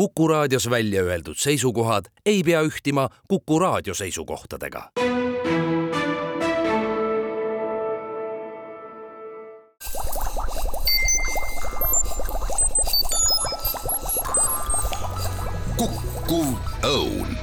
[0.00, 4.90] Kuku raadios välja öeldud seisukohad ei pea ühtima Kuku raadio seisukohtadega.
[15.76, 16.48] kukkuv
[16.84, 17.36] õun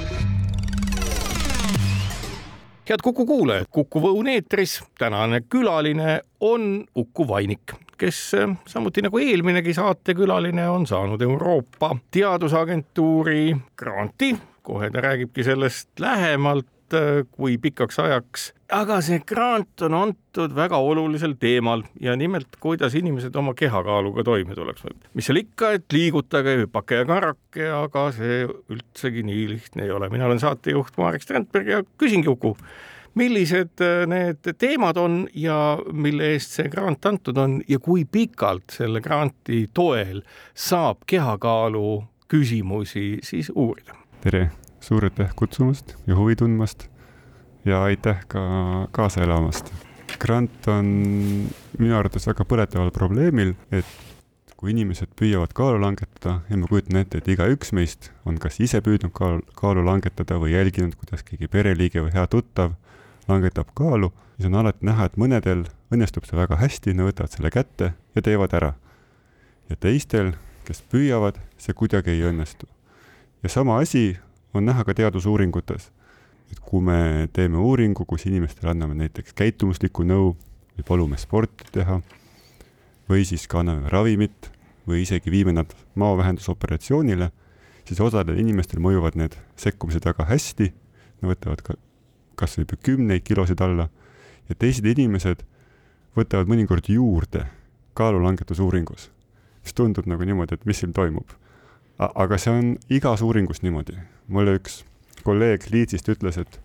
[2.89, 8.19] head Kuku kuulajad, Kuku Õun eetris, tänane külaline on Uku Vainik, kes
[8.69, 16.67] samuti nagu eelminegi saatekülaline on saanud Euroopa Teadusagentuuri granti, kohe ta räägibki sellest lähemalt,
[17.31, 23.35] kui pikaks ajaks, aga see grant on antud väga olulisel teemal ja nimelt, kuidas inimesed
[23.35, 24.85] oma kehakaaluga toime tuleks.
[25.13, 30.09] mis seal ikka, et liigutage, hüpake ja karake, aga see üldsegi nii lihtne ei ole.
[30.09, 32.55] mina olen saatejuht Marek Strandberg ja küsingi Uku,
[33.17, 33.81] millised
[34.11, 39.65] need teemad on ja mille eest see grant antud on ja kui pikalt selle granti
[39.73, 40.21] toel
[40.53, 43.97] saab kehakaalu küsimusi siis uurida?
[44.21, 44.49] tere
[44.79, 46.87] suur aitäh kutsumast ja huvi tundmast
[47.65, 48.41] ja aitäh ka
[48.91, 49.73] kaasa elamast.
[50.19, 50.85] grant on
[51.77, 53.85] minu arvates väga põletaval probleemil, et
[54.57, 58.81] kui inimesed püüavad kaalu langetada ja ma kujutan ette, et igaüks meist on kas ise
[58.81, 62.73] püüdnud kaalu, kaalu langetada või jälginud, kuidas keegi pereliige või hea tuttav
[63.27, 67.51] langetab kaalu, siis on alati näha, et mõnedel õnnestub see väga hästi, nad võtavad selle
[67.53, 68.73] kätte ja teevad ära.
[69.69, 70.31] ja teistel,
[70.63, 72.67] kes püüavad, see kuidagi ei õnnestu.
[73.43, 74.17] ja sama asi
[74.53, 75.91] on näha ka teadusuuringutes.
[76.51, 80.35] et kui me teeme uuringu, kus inimestele anname näiteks käitumuslikku nõu
[80.77, 82.01] või palume sporti teha
[83.09, 84.51] või siis ka anname ravimit
[84.87, 87.31] või isegi viime nad maovähendusoperatsioonile,
[87.87, 90.71] siis osadel inimestel mõjuvad need sekkumised väga hästi,
[91.21, 91.75] nad võtavad ka
[92.37, 93.89] kas või kümneid kilosid alla
[94.49, 95.43] ja teised inimesed
[96.17, 97.47] võtavad mõnikord juurde
[97.97, 99.09] kaalulangetusuuringus,
[99.63, 101.29] mis tundub nagu niimoodi, et mis siin toimub.
[101.97, 104.83] aga see on igas uuringus niimoodi mulle üks
[105.25, 106.59] kolleeg Liitsist ütles, et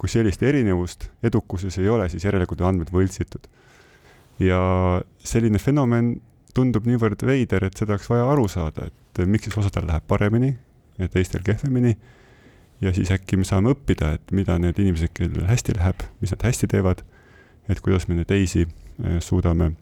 [0.00, 3.48] kui sellist erinevust edukuses ei ole, siis järelikult on andmed võltsitud.
[4.40, 4.60] ja
[5.20, 6.14] selline fenomen
[6.54, 10.54] tundub niivõrd veider, et seda oleks vaja aru saada, et miks siis osadel läheb paremini
[10.98, 11.96] ja teistel kehvemini.
[12.80, 16.48] Ja siis äkki me saame õppida, et mida need inimesed, kellel hästi läheb, mis nad
[16.48, 17.04] hästi teevad,
[17.68, 19.72] et kuidas me neid teisi eh, suudame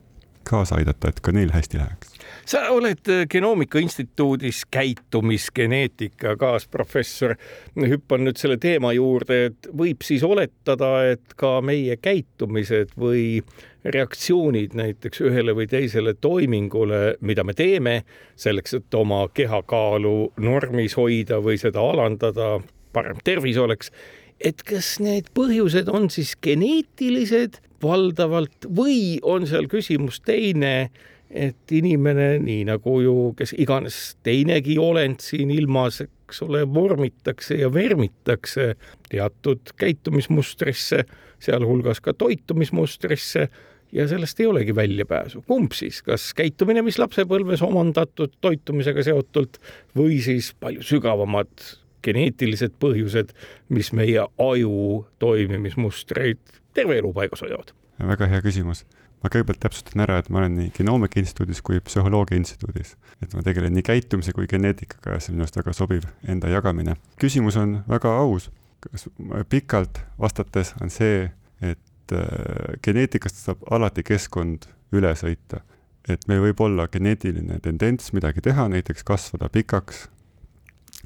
[0.48, 2.12] kaasa aidata, et ka neil hästi läheks.
[2.46, 7.34] sa oled äh, Genoomika Instituudis käitumisgeneetika kaasprofessor.
[7.76, 13.42] hüppan nüüd selle teema juurde, et võib siis oletada, et ka meie käitumised või
[13.84, 18.02] reaktsioonid näiteks ühele või teisele toimingule, mida me teeme
[18.36, 22.58] selleks, et oma kehakaalu normis hoida või seda alandada,
[22.98, 23.94] parem tervis oleks
[24.40, 30.90] et kas need põhjused on siis geneetilised valdavalt või on seal küsimus teine,
[31.28, 37.68] et inimene, nii nagu ju kes iganes teinegi olend siin ilmas, eks ole, vormitakse ja
[37.72, 38.72] vermitakse
[39.10, 41.04] teatud käitumismustrisse,
[41.42, 43.48] sealhulgas ka toitumismustrisse
[43.92, 45.42] ja sellest ei olegi väljapääsu.
[45.46, 49.60] kumb siis, kas käitumine, mis lapsepõlves omandatud toitumisega seotult
[49.96, 51.68] või siis palju sügavamad
[52.04, 53.34] geneetilised põhjused,
[53.68, 56.40] mis meie aju toimimismustreid
[56.74, 57.74] terve elu paigas hoiavad?
[57.98, 58.84] väga hea küsimus.
[59.22, 62.96] ma kõigepealt täpsustan ära, et ma olen nii Genoomika Instituudis kui Psühholoogia Instituudis.
[63.22, 66.48] et ma tegelen nii käitumise kui geneetikaga ja see on minu arust väga sobiv enda
[66.48, 66.96] jagamine.
[67.20, 68.50] küsimus on väga aus.
[68.80, 69.08] kas
[69.48, 75.64] pikalt vastates on see, et äh, geneetikast saab alati keskkond üle sõita.
[76.08, 80.08] et meil võib olla geneetiline tendents midagi teha, näiteks kasvada pikaks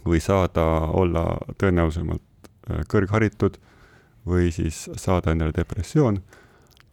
[0.07, 1.25] või saada olla
[1.61, 3.59] tõenäolisemalt äh, kõrgharitud
[4.27, 6.23] või siis saada endale depressioon.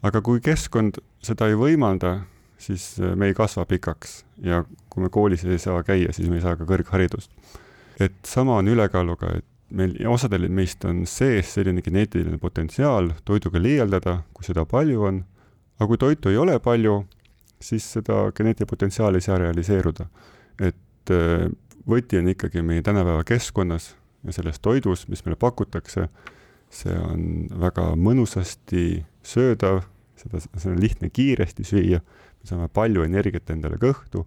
[0.01, 2.21] aga kui keskkond seda ei võimalda,
[2.57, 6.39] siis äh, me ei kasva pikaks ja kui me koolis ei saa käia, siis me
[6.39, 7.31] ei saa ka kõrgharidust.
[7.99, 14.19] et sama on ülekaaluga, et meil, osadel meist on sees selline geneetiline potentsiaal toiduga liialdada,
[14.33, 15.23] kui seda palju on,
[15.79, 17.03] aga kui toitu ei ole palju,
[17.61, 20.07] siis seda geneetiline potentsiaal ei saa realiseeruda.
[20.59, 21.49] et äh,
[21.89, 23.93] võti on ikkagi meie tänapäeva keskkonnas
[24.25, 26.07] ja selles toidus, mis meile pakutakse,
[26.69, 29.83] see on väga mõnusasti söödav,
[30.19, 34.25] seda, seda on lihtne kiiresti süüa, me saame palju energiat endale kõhtu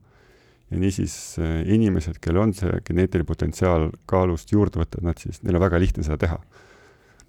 [0.72, 5.58] ja niisiis eh, inimesed, kellel on see geneetiline potentsiaal kaalust juurde võtta, nad siis, neil
[5.58, 6.38] on väga lihtne seda teha.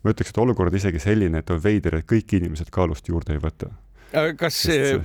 [0.03, 3.39] ma ütleks, et olukord isegi selline, et on veider, et kõik inimesed kaalust juurde ei
[3.44, 3.69] võta.
[4.38, 4.57] Kas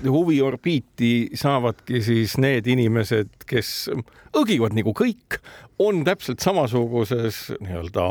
[0.05, 3.89] huviorbiiti saavadki siis need inimesed, kes
[4.37, 5.39] õgivad nagu kõik,
[5.83, 8.07] on täpselt samasuguses nii-öelda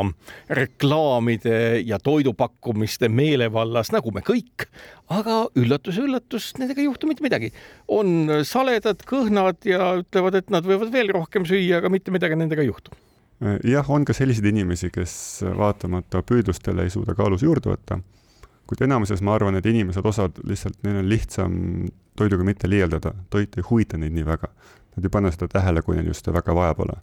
[0.57, 4.67] reklaamide ja toidupakkumiste meelevallas nagu me kõik,
[5.13, 7.51] aga üllatus-üllatus, nendega ei juhtu mitte midagi.
[7.87, 12.63] on saledad, kõhnad ja ütlevad, et nad võivad veel rohkem süüa, aga mitte midagi nendega
[12.63, 12.95] ei juhtu.
[13.67, 17.99] Jah, on ka selliseid inimesi, kes vaatamata püüdlustele ei suuda kaalus juurde võtta
[18.67, 21.53] kuid enamuses ma arvan, et inimesed, osad lihtsalt, neil on lihtsam
[22.17, 24.49] toiduga mitte liialdada, toit ei huvita neid nii väga.
[24.97, 26.97] Nad ei pane seda tähele, kui neil just seda väga vaja pole.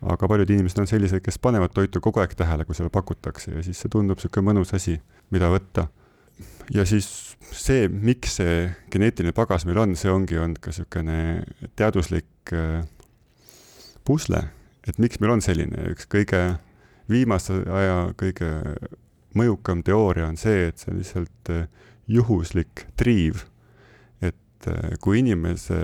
[0.00, 3.62] aga paljud inimesed on sellised, kes panevad toitu kogu aeg tähele, kui seda pakutakse ja
[3.62, 4.94] siis see tundub niisugune mõnus asi,
[5.30, 5.88] mida võtta.
[6.72, 11.18] ja siis see, miks see geneetiline pagas meil on, see ongi olnud ka niisugune
[11.76, 12.80] teaduslik äh,
[14.08, 14.40] pusle,
[14.88, 16.40] et miks meil on selline üks kõige
[17.10, 18.48] viimase aja kõige
[19.36, 21.68] mõjukam teooria on see, et see on lihtsalt äh,
[22.10, 23.44] juhuslik triiv.
[24.20, 25.80] et äh, kui inimese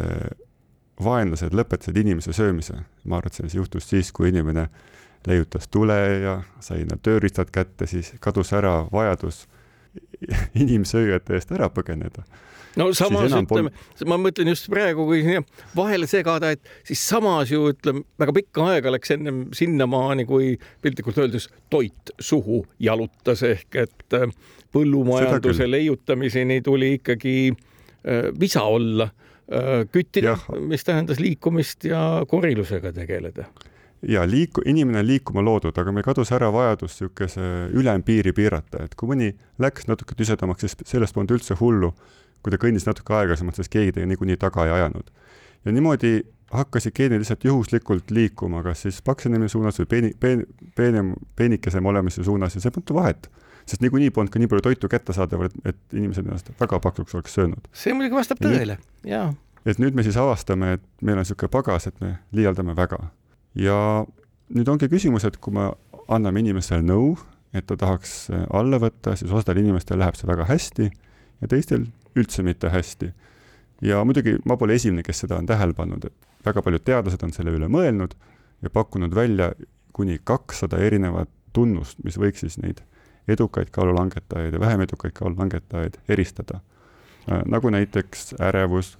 [1.03, 4.69] vaenlased lõpetasid inimese söömise, ma arvan, et see juhtus siis, kui inimene
[5.27, 9.45] leiutas tule ja sai need tööriistad kätte, siis kadus ära vajadus
[10.65, 12.25] inimsööjate eest ära põgeneda
[12.77, 13.73] no samas ütleme,
[14.09, 15.23] ma mõtlen just praegu, kui
[15.77, 21.21] vahele segada, et siis samas ju ütleme, väga pikka aega läks ennem sinnamaani, kui piltlikult
[21.25, 24.27] öeldes toit suhu jalutas ehk et äh,
[24.77, 33.49] põllumajanduse leiutamiseni tuli ikkagi äh, visa olla äh,, küttida, mis tähendas liikumist ja korilusega tegeleda.
[34.07, 38.95] Ja liiku-, inimene on liikuma loodud, aga meil kadus ära vajadus niisuguse ülempiiri piirata, et
[38.95, 39.33] kui mõni
[39.63, 41.95] läks natuke tüsedamaks, siis sellest polnud üldse hullu
[42.47, 45.11] kui ta kõndis natuke aeglasemalt, sest keegi teda niikuinii taga ei ajanud.
[45.67, 46.21] ja niimoodi
[46.55, 50.45] hakkasid geenid lihtsalt juhuslikult liikuma, kas siis paksenemise suunas või peeni, peen-,
[50.79, 53.27] peenem, peenikesem olemise suunas ja see puutu vahet.
[53.67, 57.35] sest niikuinii polnud ka nii palju toitu kättesaadaval, et, et inimesed ennast väga paksuks oleks
[57.35, 57.67] söönud.
[57.75, 59.33] see muidugi vastab tõele, jaa.
[59.67, 63.01] et nüüd me siis avastame, et meil on niisugune pagas, et me liialdame väga.
[63.59, 63.81] ja
[64.55, 65.73] nüüd ongi küsimus, et kui me
[66.07, 67.17] anname inimesele nõu,
[67.51, 70.93] et ta tahaks alla võtta, siis osadel inimestel läheb see väga hästi
[71.43, 73.13] ja teistel üldse mitte hästi.
[73.83, 77.33] ja muidugi ma pole esimene, kes seda on tähele pannud, et väga paljud teadlased on
[77.33, 78.15] selle üle mõelnud
[78.63, 79.53] ja pakkunud välja
[79.93, 82.81] kuni kakssada erinevat tunnust, mis võiks siis neid
[83.29, 86.61] edukaid kaalulangetajaid ja vähem edukaid kaalulangetajaid eristada.
[87.31, 88.97] Äh, nagu näiteks ärevus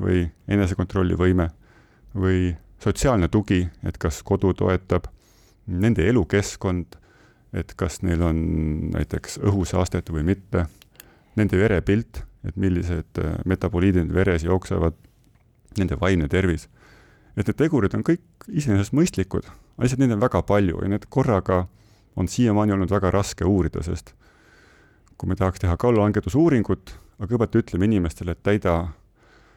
[0.00, 1.48] või enesekontrollivõime
[2.14, 5.08] või sotsiaalne tugi, et kas kodu toetab,
[5.66, 6.98] nende elukeskkond,
[7.54, 8.38] et kas neil on
[8.92, 10.66] näiteks õhusaastet või mitte,
[11.38, 14.96] nende verepilt, et millised äh, metaboliidid veres jooksevad,
[15.78, 16.68] nende vaimne tervis.
[17.36, 19.48] et need tegurid on kõik iseenesest mõistlikud,
[19.82, 21.64] lihtsalt neid on väga palju ja need korraga
[22.16, 24.14] on siiamaani olnud väga raske uurida, sest
[25.18, 28.76] kui me tahaks teha kaalulangetusuuringut, aga kõigepealt ütleme inimestele, et täida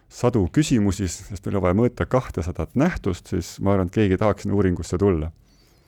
[0.09, 4.21] sadu küsimusi, sest meil on vaja mõõta kahtesadat nähtust, siis ma arvan, et keegi ei
[4.21, 5.31] tahaks sinna uuringusse tulla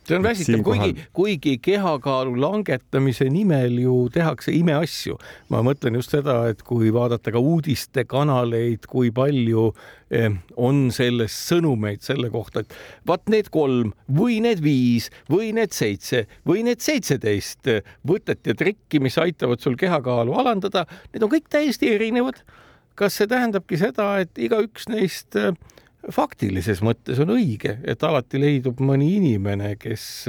[0.08, 5.18] see on väsitav, kuigi, kuigi kehakaalu langetamise nimel ju tehakse imeasju.
[5.50, 9.70] ma mõtlen just seda, et kui vaadata ka uudistekanaleid, kui palju
[10.12, 15.76] eh, on selles sõnumeid selle kohta, et vaat need kolm või need viis või need
[15.76, 17.70] seitse või need seitseteist
[18.08, 22.42] võtet ja trikki, mis aitavad sul kehakaalu alandada, need on kõik täiesti erinevad.
[23.00, 25.54] kas see tähendabki seda, et igaüks neist äh,
[26.12, 30.28] faktilises mõttes on õige, et alati leidub mõni inimene, kes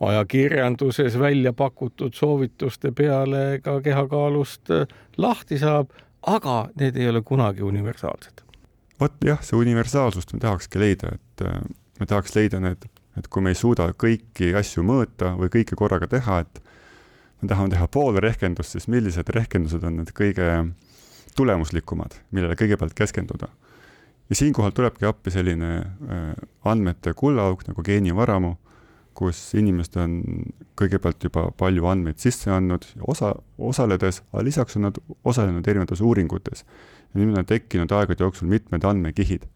[0.00, 4.72] ajakirjanduses välja pakutud soovituste peale ka kehakaalust
[5.16, 5.92] lahti saab,
[6.26, 8.42] aga need ei ole kunagi universaalsed.
[9.00, 11.60] vot jah, see universaalsust me tahakski leida, et äh,
[12.00, 12.86] me tahaks leida need,
[13.18, 16.62] et kui me ei suuda kõiki asju mõõta või kõike korraga teha, et
[17.42, 20.48] me tahame teha pool rehkendust, siis millised rehkendused on need kõige
[21.36, 23.50] tulemuslikumad, millele kõigepealt keskenduda
[24.28, 28.54] ja siinkohal tulebki appi selline äh, andmete kullaauk nagu geenivaramu,
[29.14, 30.14] kus inimesed on
[30.78, 36.64] kõigepealt juba palju andmeid sisse andnud osa, osaledes, aga lisaks on nad osalenud erinevates uuringutes.
[37.14, 39.46] ja nüüd on tekkinud aegade jooksul mitmed andmekihid.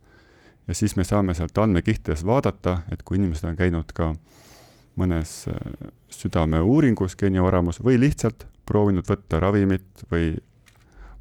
[0.68, 4.14] ja siis me saame sealt andmekihtides vaadata, et kui inimesed on käinud ka
[4.98, 10.36] mõnes äh, südameuuringus geenivaramus või lihtsalt proovinud võtta ravimit või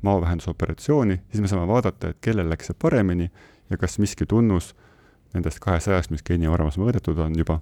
[0.02, 3.32] maovähendusoperatsiooni, siis me saame vaadata, et kellel läks see paremini
[3.70, 4.76] ja kas miski tunnus
[5.34, 7.60] nendest kahesajast, mis geenivaramus mõõdetud on, juba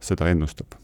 [0.00, 0.78] seda ennustab.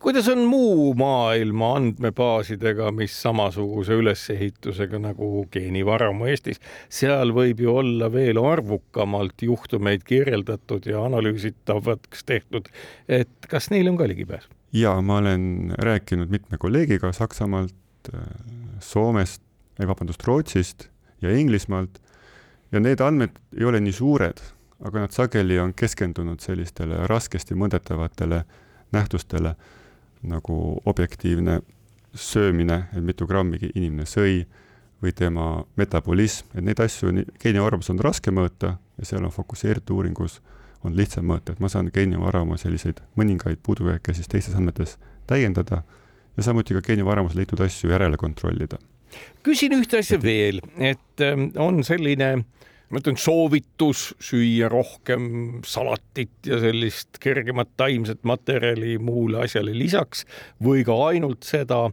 [0.00, 8.08] Kuidas on muu maailma andmebaasidega, mis samasuguse ülesehitusega nagu geenivaramu Eestis, seal võib ju olla
[8.12, 12.70] veel arvukamalt juhtumeid kirjeldatud ja analüüsitavaks tehtud,
[13.08, 14.48] et kas neil on ka ligipääs?
[14.74, 17.74] ja ma olen rääkinud mitme kolleegiga Saksamaalt,
[18.80, 19.43] Soomest,
[19.80, 20.88] ei vabandust, Rootsist
[21.22, 22.00] ja Inglismaalt.
[22.72, 24.40] Ja need andmed ei ole nii suured,
[24.84, 28.42] aga nad sageli on keskendunud sellistele raskesti mõõdetavatele
[28.94, 29.54] nähtustele
[30.24, 31.60] nagu objektiivne
[32.14, 34.44] söömine, et mitu grammi inimene sõi
[35.02, 37.12] või tema metabolism, et neid asju
[37.42, 40.40] geenivaramus on raske mõõta ja seal on fokusseeritud uuringus
[40.84, 45.82] on lihtsam mõõta, et ma saan geenivarama selliseid mõningaid puudujääke siis teistes andmetes täiendada
[46.36, 48.78] ja samuti ka geenivaramus leitud asju järele kontrollida.
[49.44, 52.44] Küsin ühte asja veel, et ähm, on selline
[52.94, 60.24] ma ütlen soovitus süüa rohkem salatit ja sellist kergemat taimset materjali muule asjale lisaks
[60.62, 61.88] või ka ainult seda.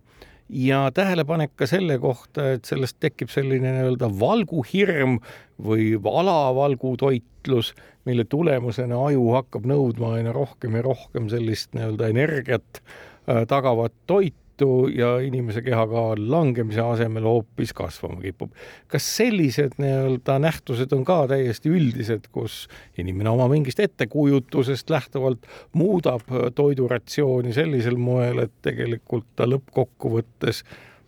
[0.52, 5.22] Ja tähelepanek ka selle kohta, et sellest tekib selline nii-öelda valguhirm
[5.64, 7.72] või alavalgutoitlus,
[8.06, 14.41] mille tulemusena aju hakkab nõudma aina rohkem ja rohkem sellist nii-öelda energiat äh, tagavat toitu
[14.62, 18.52] tõttu ja inimese kehakaal langemise asemel hoopis kasvama kipub.
[18.88, 26.22] kas sellised nii-öelda nähtused on ka täiesti üldised, kus inimene oma mingist ettekujutusest lähtuvalt muudab
[26.56, 30.64] toiduratsiooni sellisel moel, et tegelikult ta lõppkokkuvõttes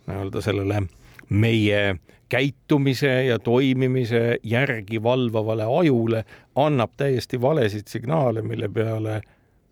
[0.06, 0.82] nii-öelda sellele
[1.30, 1.96] meie
[2.28, 6.24] käitumise ja toimimise järgi valvavale ajule
[6.56, 9.20] annab täiesti valesid signaale, mille peale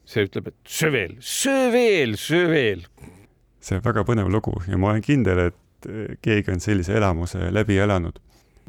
[0.05, 2.87] see ütleb, et söö veel, söö veel, söö veel
[3.63, 7.51] see on väga põnev lugu ja ma olen kindel, et eh, keegi on sellise elamuse
[7.55, 8.19] läbi elanud.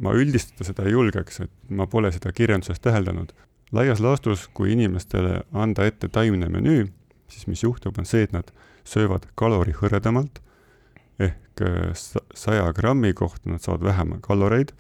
[0.02, 3.34] ma üldistada seda ei julgeks, et ma pole seda kirjanduses täheldanud.
[3.72, 6.88] laias laastus, kui inimestele anda ette taimne menüü,
[7.28, 8.50] siis mis juhtub, on see, et nad
[8.86, 10.42] söövad kalori hõredamalt
[11.20, 11.92] ehk eh,
[12.36, 14.74] saja grammi kohta nad saavad vähem kaloreid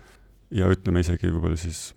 [0.52, 1.94] ja ütleme isegi võib-olla siis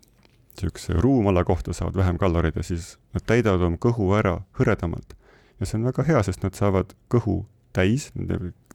[0.56, 5.16] niisuguse ruumala kohta saavad vähem kaloreid ja siis nad täidavad oma kõhu ära hõredamalt.
[5.60, 7.44] ja see on väga hea, sest nad saavad kõhu
[7.76, 8.10] täis,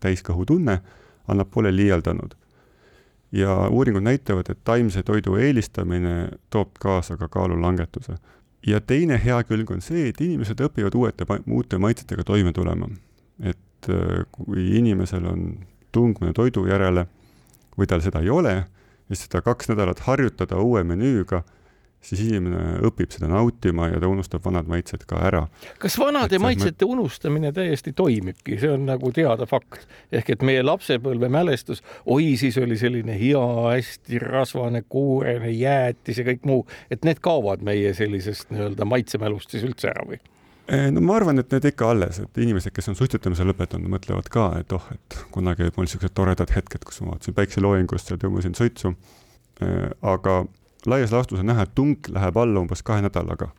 [0.02, 0.80] täiskõhutunne
[1.32, 2.36] annab pole liialdanud.
[3.32, 8.16] ja uuringud näitavad, et taimse toidu eelistamine toob kaasa ka kaalulangetuse.
[8.68, 12.90] ja teine hea külg on see, et inimesed õpivad uuete, uute maitsetega toime tulema.
[13.40, 15.58] et äh, kui inimesel on
[15.92, 17.08] tung mõne toidu järele
[17.78, 18.66] või tal seda ei ole,
[19.08, 21.44] siis seda kaks nädalat harjutada uue menüüga
[22.02, 25.44] siis inimene õpib seda nautima ja ta unustab vanad maitsed ka ära.
[25.82, 26.96] kas vanade et maitsete me...
[26.96, 32.58] unustamine täiesti toimibki, see on nagu teada fakt, ehk et meie lapsepõlve mälestus, oi, siis
[32.62, 38.50] oli selline hea, hästi rasvane, kuurene jäätis ja kõik muu, et need kaovad meie sellisest
[38.54, 40.22] nii-öelda maitsemälust siis üldse ära või?
[40.72, 44.48] no ma arvan, et need ikka alles, et inimesed, kes on suitsetamise lõpetanud, mõtlevad ka,
[44.62, 48.56] et oh, et kunagi olid mul niisugused toredad hetked, kus ma vaatasin päikseloojengust ja tõmbasin
[48.58, 48.94] suitsu.
[50.02, 50.36] aga
[50.86, 53.52] laias laastus on näha, et tung läheb alla umbes kahe nädalaga.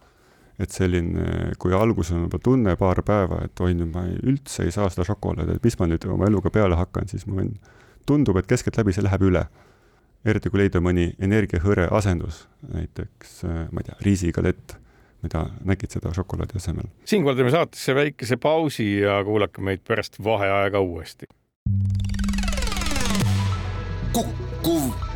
[0.60, 4.66] et selline, kui alguses on juba tunne paar päeva, et oi, nüüd ma ei, üldse
[4.66, 7.54] ei saa seda šokolaadi, et mis ma nüüd oma eluga peale hakkan, siis ma võin,
[8.06, 9.46] tundub, et keskeltläbi see läheb üle.
[10.24, 13.40] eriti kui leida mõni energiahõre asendus, näiteks
[13.72, 14.76] ma ei tea, riisigalett
[15.22, 16.90] mida nägid seda šokolaadi asemel.
[17.04, 21.26] siinkohal teeme saatesse väikese pausi ja kuulake meid pärast vaheaega uuesti.
[24.12, 25.11] kukkuv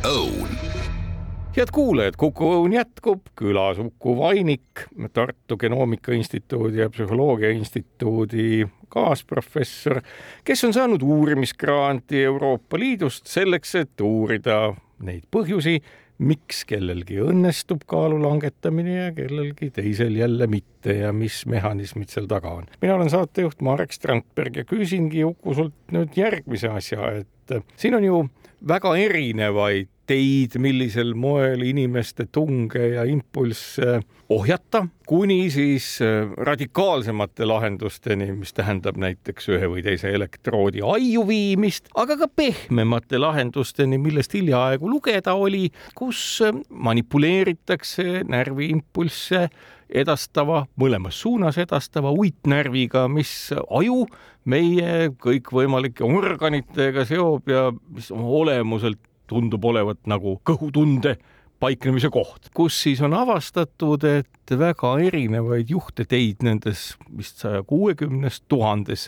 [1.57, 4.83] head kuulajad, Kuku Õun jätkub, külas Uku Vainik,
[5.13, 10.03] Tartu Genoomika Instituudi ja Psühholoogia Instituudi kaasprofessor,
[10.45, 15.79] kes on saanud uurimisgranti Euroopa Liidust selleks, et uurida neid põhjusi,
[16.17, 22.53] miks kellelgi õnnestub kaalu langetamine ja kellelgi teisel jälle mitte ja mis mehhanismid seal taga
[22.61, 22.69] on.
[22.81, 28.05] mina olen saatejuht Marek Strandberg ja küsingi Uku sult nüüd järgmise asja, et siin on
[28.05, 28.25] ju
[28.67, 33.99] väga erinevaid teid, millisel moel inimeste tunge ja impulsse
[34.29, 41.87] ohjata, kuni siis äh, radikaalsemate lahendusteni, mis tähendab näiteks ühe või teise elektroodi aiu viimist,
[41.95, 49.47] aga ka pehmemate lahendusteni, millest hiljaaegu lugeda oli, kus äh, manipuleeritakse närviimpulsse
[49.87, 54.03] edastava, mõlemas suunas edastava uitnärviga, mis aju
[54.47, 58.99] meie kõikvõimalike organitega seob ja mis olemuselt
[59.29, 61.17] tundub olevat nagu kõhutunde
[61.59, 69.07] paiknemise koht, kus siis on avastatud, et väga erinevaid juhteteid nendes vist saja kuuekümnes tuhandes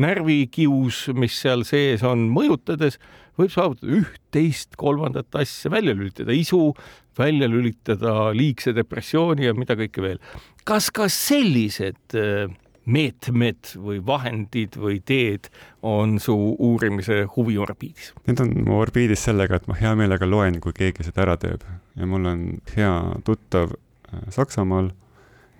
[0.00, 2.98] närvikius, mis seal sees on, mõjutades
[3.38, 6.72] võib saavutada üht, teist, kolmandat asja, välja lülitada isu,
[7.18, 10.20] välja lülitada liigse depressiooni ja mida kõike veel.
[10.64, 12.50] kas ka sellised äh,
[12.84, 15.48] meetmed või vahendid või teed
[15.82, 18.12] on su uurimise huviorbiidis?
[18.28, 21.64] Need on mu orbiidis sellega, et ma hea meelega loen, kui keegi seda ära teeb
[21.96, 22.44] ja mul on
[22.76, 22.92] hea
[23.24, 24.90] tuttav äh, Saksamaal,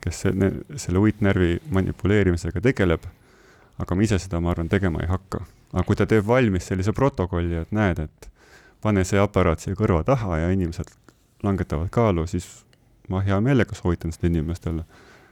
[0.05, 3.07] kes selle, selle uitnärvi manipuleerimisega tegeleb,
[3.79, 5.45] aga ma ise seda, ma arvan, tegema ei hakka.
[5.73, 8.29] aga kui ta teeb valmis sellise protokolli, et näed, et
[8.83, 10.93] pane see aparaat siia kõrva taha ja inimesed
[11.43, 12.47] langetavad kaalu, siis
[13.09, 14.85] ma hea meelega soovitan seda inimestele,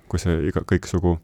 [0.09, 1.19] kui see iga, kõiksugu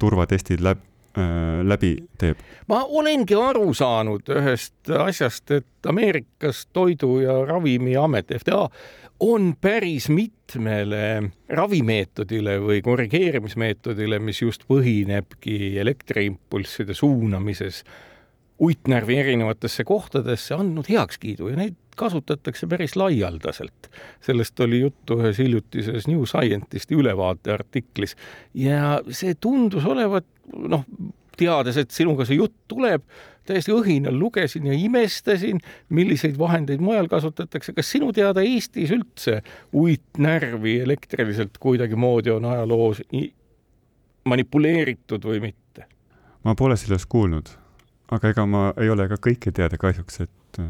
[0.00, 0.80] turvatestid läb,
[1.18, 2.40] äh, läbi teeb.
[2.68, 8.68] ma olengi aru saanud ühest asjast, et Ameerikas Toidu- ja Ravimiamet, FDA,
[9.20, 17.84] on päris mitmele ravimeetodile või korrigeerimismeetodile, mis just põhinebki elektriimpulsside suunamises
[18.60, 23.90] uitnärvi erinevatesse kohtadesse, andnud heakskiidu ja neid kasutatakse päris laialdaselt.
[24.24, 28.16] sellest oli juttu ühes hiljutises New Scientisti ülevaateartiklis
[28.54, 30.26] ja see tundus olevat
[30.56, 30.84] noh,
[31.40, 33.04] teades, et sinuga see jutt tuleb,
[33.48, 37.72] täiesti õhinal lugesin ja imestasin, milliseid vahendeid mujal kasutatakse.
[37.76, 39.40] kas sinu teada Eestis üldse
[39.76, 43.02] uitnärvi elektriliselt kuidagimoodi on ajaloos
[44.28, 45.86] manipuleeritud või mitte?
[46.44, 47.50] ma pole sellest kuulnud,
[48.12, 50.62] aga ega ma ei ole ka kõike teada kahjuks, et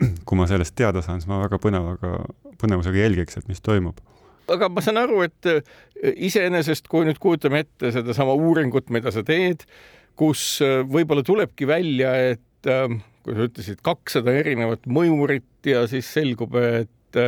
[0.26, 2.24] kui ma sellest teada saan, siis ma väga põnevaga,
[2.60, 4.00] põnevusega jälgiks, et mis toimub.
[4.50, 5.60] Aga ma saan aru, et äh,
[6.28, 9.66] iseenesest, kui nüüd kujutame ette sedasama uuringut, mida sa teed,
[10.18, 12.88] kus äh, võib-olla tulebki välja, et äh,
[13.24, 17.20] kui sa ütlesid kakssada erinevat mõjurit ja siis selgub, et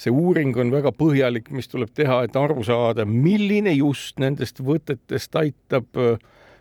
[0.00, 5.36] see uuring on väga põhjalik, mis tuleb teha, et aru saada, milline just nendest võtetest
[5.40, 6.16] aitab äh,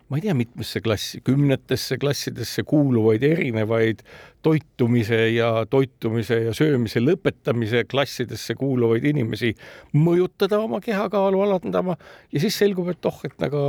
[0.09, 4.01] ma ei tea, mitmesse klassi, kümnetesse klassidesse kuuluvaid erinevaid
[4.45, 9.53] toitumise ja toitumise ja söömise lõpetamise klassidesse kuuluvaid inimesi
[9.93, 11.97] mõjutada oma kehakaalu alandama.
[12.33, 13.63] Ja siis selgub, et oh, et aga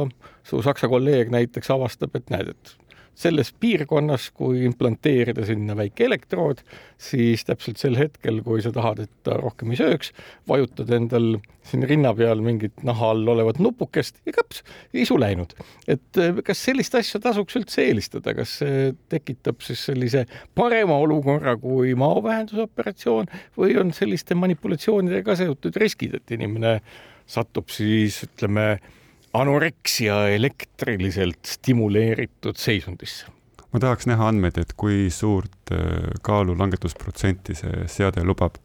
[0.46, 2.76] su saksa kolleeg näiteks avastab, et näed, et
[3.18, 6.62] selles piirkonnas, kui implanteerida sinna väike elektrood,
[7.00, 10.14] siis täpselt sel hetkel, kui sa tahad, et ta rohkem ei sööks,
[10.48, 11.34] vajutad endal
[11.66, 14.62] siin rinna peal mingit naha all olevat nupukest ja kaps,
[14.96, 15.52] isu läinud.
[15.88, 20.24] et eh, kas sellist asja tasuks üldse eelistada, kas see tekitab siis sellise
[20.56, 26.78] parema olukorra kui maovähendusoperatsioon või on selliste manipulatsioonidega seotud riskid, et inimene
[27.30, 28.78] satub siis ütleme
[29.36, 33.28] anoreksia elektriliselt stimuleeritud seisundisse?
[33.70, 38.58] ma tahaks näha andmeid, et kui suurt äh, kaalu langetusprotsenti see seade lubab.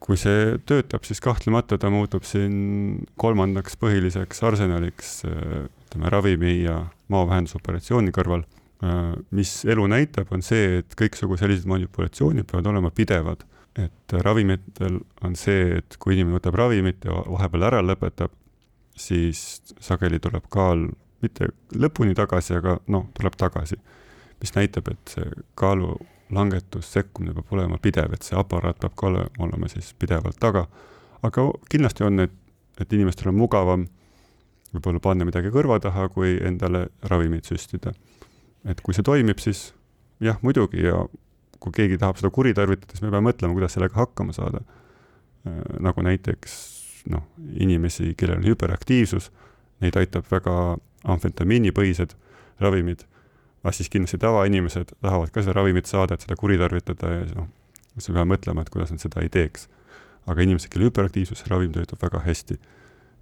[0.00, 6.78] kui see töötab, siis kahtlemata ta muutub siin kolmandaks põhiliseks arsenaliks äh, ütleme ravimi ja
[7.12, 8.44] maovähendusoperatsiooni kõrval.
[8.84, 13.44] Äh, mis elu näitab, on see, et kõiksugu sellised manipulatsioonid peavad olema pidevad
[13.78, 18.32] et ravimitel on see, et kui inimene võtab ravimit ja vahepeal ära lõpetab,
[19.00, 20.88] siis sageli tuleb kaal
[21.24, 23.80] mitte lõpuni tagasi, aga noh, tuleb tagasi.
[24.40, 25.26] mis näitab, et see
[25.60, 25.92] kaalu
[26.32, 30.66] langetus, sekkumine peab olema pidev, et see aparaat peab ka olema, olema siis pidevalt taga.
[31.22, 32.32] aga kindlasti on, et,
[32.80, 33.86] et inimestel on mugavam
[34.72, 37.92] võib-olla panna midagi kõrva taha, kui endale ravimit süstida.
[38.64, 39.72] et kui see toimib, siis
[40.20, 41.04] jah, muidugi ja
[41.60, 44.62] kui keegi tahab seda kuritarvitada, siis me peame mõtlema, kuidas sellega hakkama saada.
[45.46, 47.24] Äh, nagu näiteks noh,
[47.60, 49.30] inimesi, kellel on hüperaktiivsus,
[49.80, 50.54] neid aitab väga
[51.08, 52.14] amfetamiinipõhised
[52.60, 53.04] ravimid,
[53.62, 57.48] aga siis kindlasti tavainimesed tahavad ka seda ravimit saada, et seda kuritarvitada ja noh,
[57.94, 59.68] siis me peame mõtlema, et kuidas nad seda ei teeks.
[60.30, 62.58] aga inimesed, kellel hüperaktiivsus, see ravim töötab väga hästi.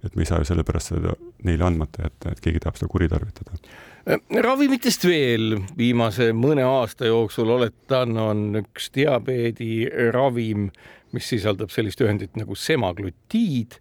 [0.03, 1.13] et me ei saa ju sellepärast seda
[1.43, 3.57] neile andmata jätta, et keegi tahab seda kuritarvitada.
[4.43, 10.69] ravimitest veel viimase mõne aasta jooksul oletan, on üks diabeediravim
[11.15, 13.79] mis sisaldab sellist ühendit nagu semaglutiid,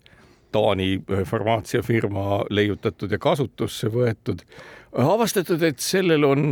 [0.52, 4.40] Taani farmaatsiafirma leiutatud ja kasutusse võetud
[4.92, 6.46] avastatud, et sellel on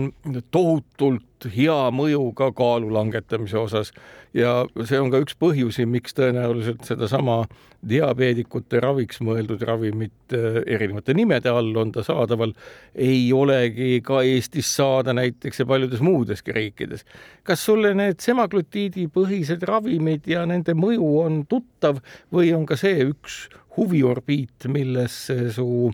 [0.50, 3.92] tohutult hea mõju ka kaalu langetamise osas
[4.36, 7.44] ja see on ka üks põhjusi, miks tõenäoliselt sedasama
[7.86, 12.52] diabeedikute raviks mõeldud ravimit äh, erinevate nimede all on ta saadaval,
[12.94, 17.06] ei olegi ka Eestis saada näiteks ja paljudes muudeski riikides.
[17.42, 23.06] kas sulle need semaglutiidi põhised ravimid ja nende mõju on tuttav või on ka see
[23.06, 23.46] üks
[23.76, 25.90] huviorbiit, millesse su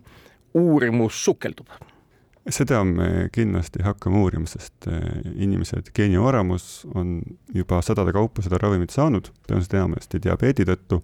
[0.55, 1.92] uurimus sukeldub?
[2.51, 5.01] Seda me kindlasti hakkame uurima, sest eh,
[5.45, 7.21] inimesed, geenivaramus on
[7.55, 11.03] juba sadade kaupa seda ravimit saanud, tõenäoliselt enamasti diabeedi tõttu.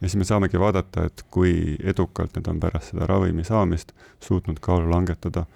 [0.00, 4.60] ja siis me saamegi vaadata, et kui edukalt nad on pärast seda ravimi saamist suutnud
[4.60, 5.46] kaalu langetada.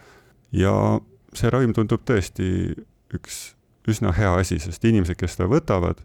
[0.52, 1.00] ja
[1.34, 2.74] see ravim tundub tõesti
[3.14, 3.54] üks
[3.88, 6.00] üsna hea asi, sest inimesed, kes seda võtavad,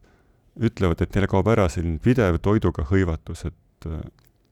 [0.59, 4.03] ütlevad, et neile kaob ära selline pidev toiduga hõivatus, et eh,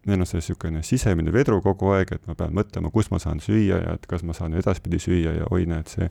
[0.08, 3.42] neil on see niisugune sisemine vedru kogu aeg, et ma pean mõtlema, kus ma saan
[3.44, 6.10] süüa ja et kas ma saan edaspidi süüa ja oi näed, see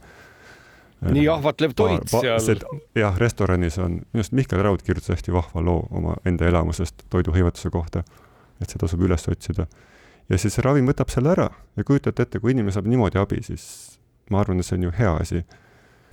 [1.06, 2.62] nii äh, ahvatlev toit seal.
[2.96, 7.70] jah, restoranis on, minu arust Mihkel Raud kirjutas hästi vahva loo oma enda elamusest toiduhõivatuse
[7.72, 8.04] kohta,
[8.61, 9.66] et see tasub üles otsida.
[10.28, 13.42] ja siis see ravim võtab selle ära ja kujutate ette, kui inimene saab niimoodi abi,
[13.44, 13.66] siis
[14.30, 15.44] ma arvan, et see on ju hea asi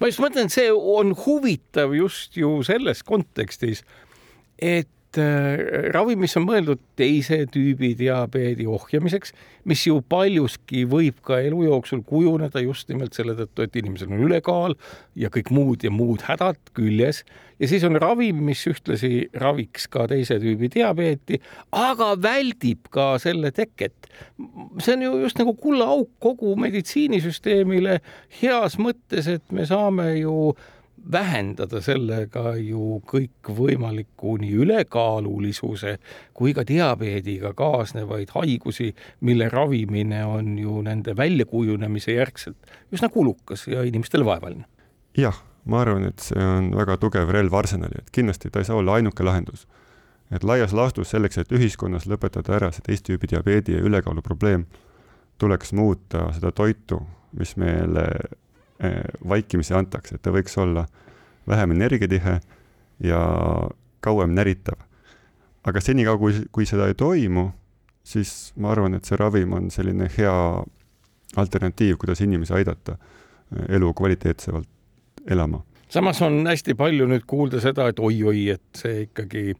[0.01, 3.85] ma just mõtlen, see on huvitav just ju selles kontekstis,
[4.59, 4.89] et
[5.21, 9.33] äh, ravim, mis on mõeldud teise tüübi diabeedi ohjamiseks,
[9.69, 14.25] mis ju paljuski võib ka elu jooksul kujuneda just nimelt selle tõttu, et inimesel on
[14.27, 14.77] ülekaal
[15.19, 17.23] ja kõik muud ja muud hädad küljes
[17.63, 21.39] ja siis on ravim, mis ühtlasi raviks ka teise tüübi diabeeti,
[21.77, 23.95] aga väldib ka selle teket.
[24.79, 27.99] see on ju just nagu kullaauk kogu meditsiinisüsteemile
[28.41, 30.53] heas mõttes, et me saame ju
[31.11, 35.97] vähendada sellega ju kõikvõimalikku nii ülekaalulisuse
[36.33, 43.83] kui ka diabeediga kaasnevaid haigusi, mille ravimine on ju nende väljakujunemise järgselt üsna kulukas ja
[43.83, 44.65] inimestele vaevaline.
[45.17, 48.79] jah, ma arvan, et see on väga tugev relv arsenali, et kindlasti ta ei saa
[48.79, 49.67] olla ainuke lahendus.
[50.31, 54.65] et laias laastus selleks, et ühiskonnas lõpetada ära see teist tüüpi diabeedi ja ülekaalu probleem,
[55.37, 57.01] tuleks muuta seda toitu,
[57.37, 58.07] mis meile
[59.29, 60.85] vaikimisi antakse, et ta võiks olla
[61.47, 62.39] vähem energiatihe
[63.03, 63.21] ja
[64.03, 64.79] kauem näritav.
[65.63, 67.47] aga senikaua, kui, kui seda ei toimu,
[68.03, 70.35] siis ma arvan, et see ravim on selline hea
[71.39, 74.67] alternatiiv, kuidas inimesi aidata eh, elu kvaliteetsemalt
[75.31, 75.63] elama.
[75.89, 79.53] samas on hästi palju nüüd kuulda seda, et oi-oi, et see ikkagi,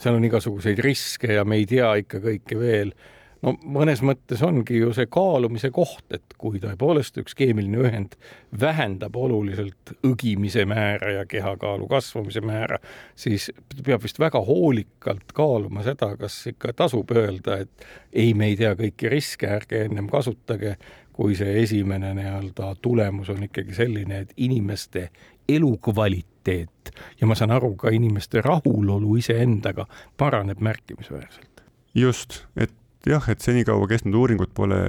[0.00, 2.94] seal on igasuguseid riske ja me ei tea ikka kõike veel
[3.42, 8.16] no mõnes mõttes ongi ju see kaalumise koht, et kui tõepoolest üks keemiline ühend
[8.60, 12.80] vähendab oluliselt õgimise määra ja kehakaalu kasvamise määra,
[13.18, 13.50] siis
[13.84, 18.74] peab vist väga hoolikalt kaaluma seda, kas ikka tasub öelda, et ei, me ei tea
[18.78, 20.76] kõiki riske, ärge ennem kasutage,
[21.20, 25.10] kui see esimene nii-öelda tulemus on ikkagi selline, et inimeste
[25.50, 31.64] elukvaliteet ja ma saan aru, ka inimeste rahulolu iseendaga paraneb märkimisväärselt.
[31.94, 32.72] just, et
[33.06, 34.80] jah, et senikaua kestnud uuringud pole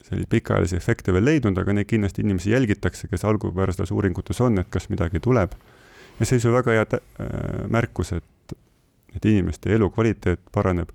[0.00, 4.70] selliseid pikaajalisi efekte veel leidnud, aga neid kindlasti inimesi jälgitakse, kes algupärastes uuringutes on, et
[4.72, 5.52] kas midagi tuleb.
[6.20, 7.00] ja see on väga hea äh,
[7.68, 8.54] märkus, et,
[9.16, 10.90] et inimeste elukvaliteet paraneb.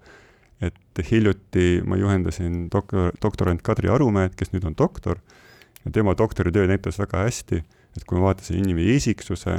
[0.61, 5.19] et hiljuti ma juhendasin doktor, doktorant Kadri Arumäed, kes nüüd on doktor
[5.85, 7.59] ja tema doktoritöö näitas väga hästi,
[7.97, 9.55] et kui ma vaatasin inimese isiksuse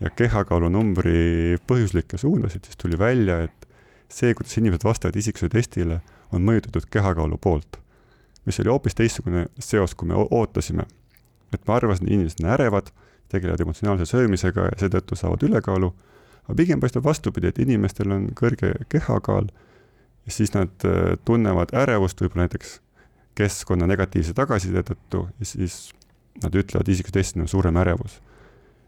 [0.00, 3.68] ja kehakaalunumbri põhjuslikke suunasid, siis tuli välja, et
[4.10, 6.00] see, kuidas inimesed vastavad isiksuse testile
[6.32, 7.78] on mõjutatud kehakaalu poolt,
[8.46, 10.86] mis oli hoopis teistsugune seos, kui me ootasime.
[11.52, 12.90] et ma arvasin, inimesed on ärevad,
[13.28, 15.94] tegelevad emotsionaalse söömisega ja seetõttu saavad ülekaalu,
[16.44, 19.48] aga pigem paistab vastupidi, et inimestel on kõrge kehakaal
[20.28, 22.78] siis nad äh, tunnevad ärevust võib-olla näiteks
[23.38, 25.90] keskkonna negatiivse tagasiside tõttu ja siis
[26.42, 28.20] nad ütlevad isikutestina suurem ärevus.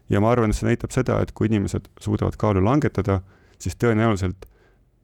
[0.09, 3.21] ja ma arvan, et see näitab seda, et kui inimesed suudavad kaalu langetada,
[3.59, 4.45] siis tõenäoliselt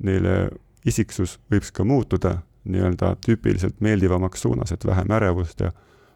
[0.04, 0.50] neile
[0.88, 5.71] isiksus võib ka muutuda nii-öelda tüüpiliselt meeldivamaks suunas, et vähem ärevust ja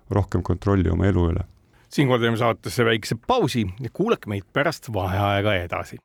[0.09, 1.43] rohkem kontrolli oma elu üle.
[1.89, 5.97] siinkohal teeme saatesse väikse pausi ja kuulake meid pärast vaheaega edasi.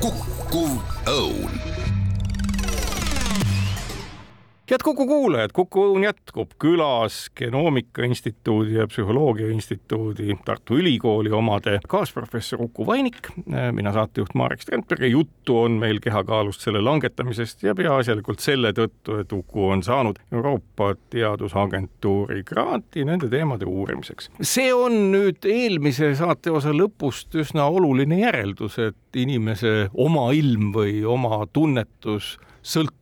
[0.00, 1.77] kukkuv õun
[4.70, 12.62] head Kuku kuulajad, Kuku jätkub külas Genoomika Instituudi ja Psühholoogia Instituudi Tartu Ülikooli omade kaasprofessor
[12.62, 13.28] Uku Vainik,
[13.72, 19.16] mina saatejuht Marek Strandberg ja juttu on meil kehakaalust, selle langetamisest ja peaasjalikult selle tõttu,
[19.22, 24.30] et Uku on saanud Euroopa Teadusagentuuri granti nende teemade uurimiseks.
[24.42, 31.46] see on nüüd eelmise saateosa lõpust üsna oluline järeldus, et inimese oma ilm või oma
[31.52, 32.36] tunnetus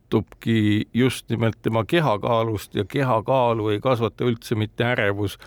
[0.07, 5.37] sõltubki just nimelt tema kehakaalust ja kehakaalu ei kasvata üldse mitte ärevus,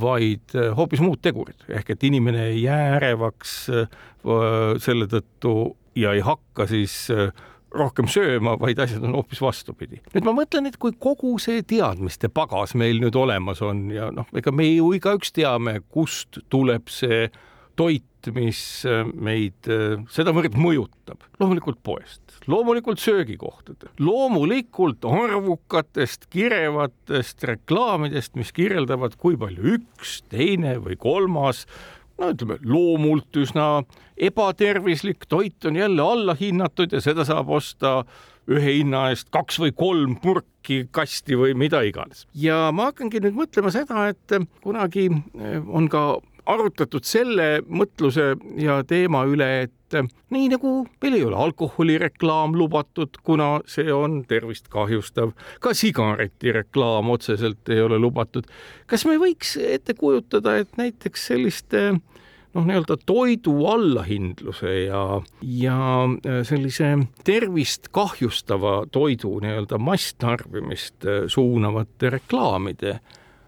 [0.00, 3.88] vaid äh, hoopis muud tegurid, ehk et inimene ei jää ärevaks äh,
[4.78, 7.32] selle tõttu ja ei hakka siis äh,
[7.72, 10.00] rohkem sööma, vaid asjad on hoopis vastupidi.
[10.14, 14.26] nüüd ma mõtlen, et kui kogu see teadmiste pagas meil nüüd olemas on ja noh,
[14.34, 17.30] ega me ju igaüks teame, kust tuleb see
[17.82, 18.62] toit, mis
[19.18, 19.66] meid
[20.14, 30.20] sedavõrd mõjutab, loomulikult poest loomulikult söögikohtadel, loomulikult arvukatest kirevatest reklaamidest, mis kirjeldavad, kui palju üks,
[30.32, 31.66] teine või kolmas
[32.18, 33.84] no ütleme, loomult üsna
[34.20, 38.02] ebatervislik toit on jälle allahinnatud ja seda saab osta
[38.50, 42.26] ühe hinna eest kaks või kolm purki, kasti või mida iganes.
[42.34, 45.08] ja ma hakkangi nüüd mõtlema seda, et kunagi
[45.68, 46.04] on ka
[46.46, 49.98] arutatud selle mõtluse ja teema üle, et
[50.32, 57.68] nii nagu meil ei ole alkoholireklaam lubatud, kuna see on tervist kahjustav, ka sigaretireklaam otseselt
[57.72, 58.48] ei ole lubatud.
[58.86, 65.04] kas me võiks ette kujutada, et näiteks selliste noh, nii-öelda toidu allahindluse ja,
[65.42, 65.78] ja
[66.48, 72.98] sellise tervist kahjustava toidu nii-öelda masstarbimist suunavate reklaamide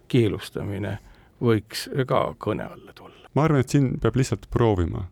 [0.08, 0.98] keelustamine
[1.42, 3.28] võiks ka kõne alla tulla.
[3.34, 5.08] ma arvan, et siin peab lihtsalt proovima.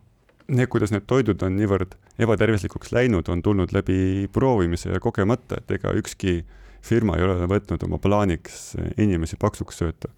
[0.53, 5.71] Need, kuidas need toidud on niivõrd ebatervislikuks läinud, on tulnud läbi proovimise ja kogemata, et
[5.71, 6.41] ega ükski
[6.83, 10.11] firma ei ole võtnud oma plaaniks inimesi paksuks sööta.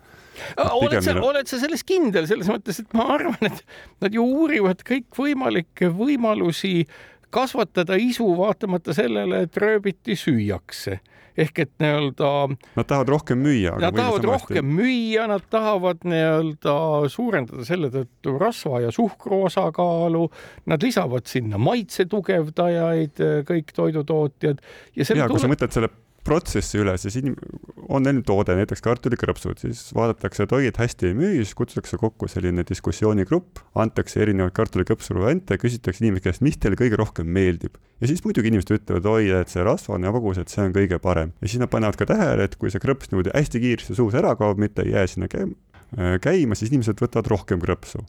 [0.65, 3.61] oled sa, oled sa selles kindel, selles mõttes, et ma arvan, et
[4.03, 6.87] nad ju uurivad kõikvõimalikke võimalusi
[7.35, 10.99] kasvatada isu vaatamata sellele, et rööbiti süüakse
[11.37, 12.31] ehk et nii-öelda.
[12.77, 13.75] Nad tahavad rohkem müüa.
[13.81, 16.77] Nad tahavad rohkem müüa, nad tahavad nii-öelda
[17.11, 20.29] suurendada selle tõttu rasva ja suhkru osakaalu.
[20.71, 24.63] Nad lisavad sinna maitse tugevdajaid, kõik toidutootjad.
[24.95, 25.29] ja, ja tule...
[25.35, 25.91] kui sa mõtled selle
[26.25, 27.37] protsessi üle, siis inim-,
[27.89, 31.99] on neil toode, näiteks kartulikrõpsud, siis vaadatakse, et oi, et hästi ei müü, siis kutsutakse
[32.01, 37.77] kokku selline diskussioonigrupp, antakse erinevaid kartulikrõpsu variante, küsitakse inimeste käest, mis teile kõige rohkem meeldib.
[38.01, 41.33] ja siis muidugi inimesed ütlevad, oi, et see rasvane magus, et see on kõige parem.
[41.41, 44.35] ja siis nad panevad ka tähele, et kui see krõps niimoodi hästi kiiresti suus ära
[44.39, 48.01] kaob, mitte ei jää sinna käima, siis inimesed võtavad rohkem krõpsu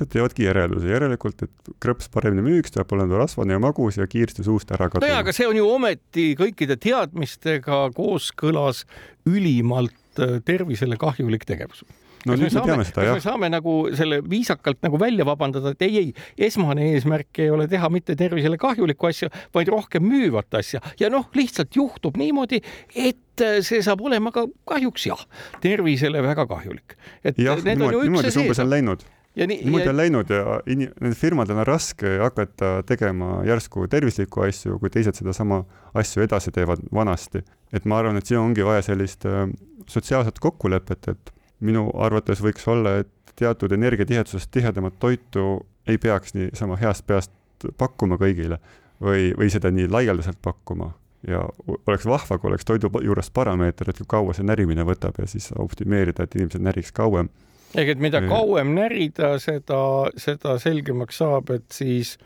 [0.00, 4.46] sealt teevadki järelduse, järelikult, et krõps paremini müüks, peab olema rasvane ja magus ja kiiresti
[4.46, 5.06] suust ära kaduma.
[5.06, 8.84] nojah, aga see on ju ometi kõikide teadmistega kooskõlas
[9.28, 11.84] ülimalt äh, tervisele kahjulik tegevus
[12.26, 13.18] no nüüd me saame, teame seda, jah.
[13.18, 17.68] me saame nagu selle viisakalt nagu välja vabandada, et ei, ei, esmane eesmärk ei ole
[17.70, 22.62] teha mitte tervisele kahjulikku asja, vaid rohkem müüvat asja ja noh, lihtsalt juhtub niimoodi,
[22.94, 25.22] et äh, see saab olema ka kahjuks jah,
[25.64, 26.98] tervisele väga kahjulik.
[27.22, 29.06] et jah, niimoodi, niimoodi see umbes on läinud
[29.38, 29.90] ja nii, niimoodi ja...
[29.90, 35.18] on läinud ja in-, nendel firmadel on raske hakata tegema järsku tervislikku asju, kui teised
[35.18, 35.62] sedasama
[35.98, 37.44] asju edasi teevad vanasti.
[37.72, 39.46] et ma arvan, et siin ongi vaja sellist äh,
[39.86, 46.76] sotsiaalset kokkulepet, et minu arvates võiks olla, et teatud energiatihedusest tihedamat toitu ei peaks niisama
[46.76, 47.32] heast peast
[47.78, 48.58] pakkuma kõigile
[49.02, 50.92] või, või seda nii laialdaselt pakkuma
[51.26, 51.42] ja
[51.86, 55.50] oleks vahva, kui oleks toidu juures parameeter, et kui kaua see närimine võtab ja siis
[55.58, 57.30] optimeerida, et inimesed näriks kauem
[57.74, 59.80] ehk et mida kauem närida, seda,
[60.20, 62.16] seda selgemaks saab, et siis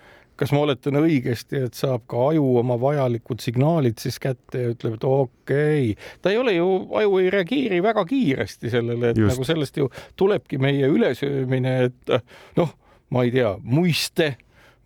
[0.42, 4.96] kas ma oletan õigesti, et saab ka aju oma vajalikud signaalid siis kätte ja ütleb,
[4.98, 9.34] et okei okay., ta ei ole ju, aju ei reageeri väga kiiresti sellele, et Just.
[9.34, 12.16] nagu sellest ju tulebki meie ülesöömine, et
[12.58, 12.72] noh,
[13.12, 14.32] ma ei tea, muiste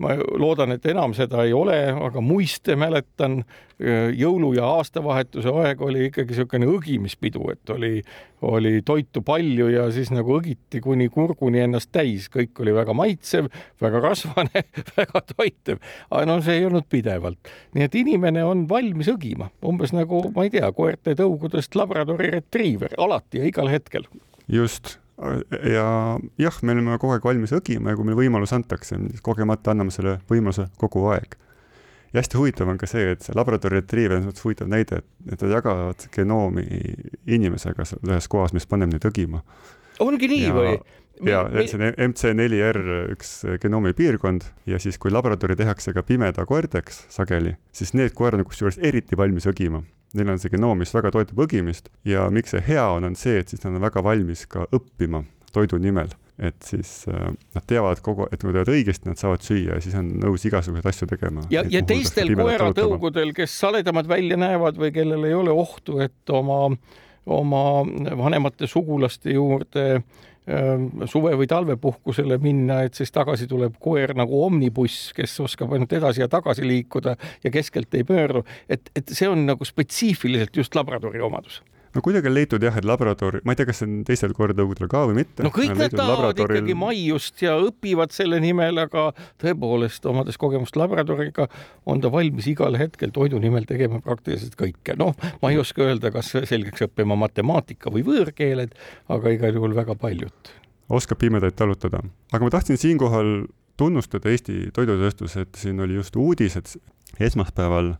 [0.02, 3.42] ma loodan, et enam seda ei ole, aga muiste mäletan,
[4.16, 8.00] jõulu ja aastavahetuse aeg oli ikkagi niisugune õgimispidu, et oli,
[8.48, 13.50] oli toitu palju ja siis nagu õgiti kuni kurguni ennast täis, kõik oli väga maitsev,
[13.82, 14.64] väga rasvane
[14.98, 15.80] väga toitev.
[16.10, 17.52] aga no see ei olnud pidevalt.
[17.76, 22.96] nii et inimene on valmis õgima, umbes nagu, ma ei tea, koerte tõugudest labradori retriiver,
[22.98, 24.08] alati ja igal hetkel.
[24.48, 25.88] just ja
[26.38, 29.94] jah, me oleme kogu aeg valmis õgima ja kui meile võimalus antakse, siis kogemata anname
[29.94, 31.38] selle võimaluse kogu aeg.
[32.12, 35.00] ja hästi huvitav on ka see, et see labradori retriiver on suhteliselt huvitav näide,
[35.30, 36.66] et nad jagavad genoomi
[37.26, 39.42] inimesega ühes kohas, mis paneb neid õgima.
[40.04, 40.76] Ongi nii ja, või?
[41.26, 43.32] ja see on MC4R üks
[43.62, 48.48] genoomi piirkond ja siis, kui labradori tehakse ka pimeda koerteks sageli, siis need koerad on
[48.48, 49.82] kusjuures eriti valmis õgima
[50.16, 53.40] neil on see genoom, mis väga toetab õgimist ja miks see hea on, on see,
[53.42, 58.00] et siis nad on väga valmis ka õppima toidu nimel et siis äh, nad teavad
[58.04, 61.46] kogu, et kui teevad õigesti, nad saavad süüa ja siis on nõus igasuguseid asju tegema.
[61.52, 66.76] ja, ja teistel koeratõugudel, kes saledamad välja näevad või kellel ei ole ohtu, et oma,
[67.26, 67.84] oma
[68.18, 70.02] vanemate sugulaste juurde äh,
[71.10, 76.22] suve- või talvepuhkusele minna, et siis tagasi tuleb koer nagu omnibuss, kes oskab ainult edasi
[76.22, 81.20] ja tagasi liikuda ja keskelt ei pöördu, et, et see on nagu spetsiifiliselt just labradori
[81.20, 81.62] omadus
[81.96, 84.90] no kuidagi on leitud jah, et labrador, ma ei tea, kas see on teistel koertõugudel
[84.92, 85.44] ka või mitte.
[85.46, 86.60] no kõik nad tahavad labradoril...
[86.60, 89.08] ikkagi maiust ja õpivad selle nimel, aga
[89.42, 91.48] tõepoolest, omades kogemust labradoriga,
[91.88, 94.96] on ta valmis igal hetkel toidu nimel tegema praktiliselt kõike.
[95.00, 98.76] noh, ma ei oska öelda, kas selgeks õppima matemaatika või võõrkeeled,
[99.12, 100.52] aga igal juhul väga paljut.
[100.88, 102.02] oskab pimedaid talutada.
[102.32, 106.76] aga ma tahtsin siinkohal tunnustada Eesti toidutööstuse, et siin oli just uudis, et
[107.20, 107.94] esmaspäeval,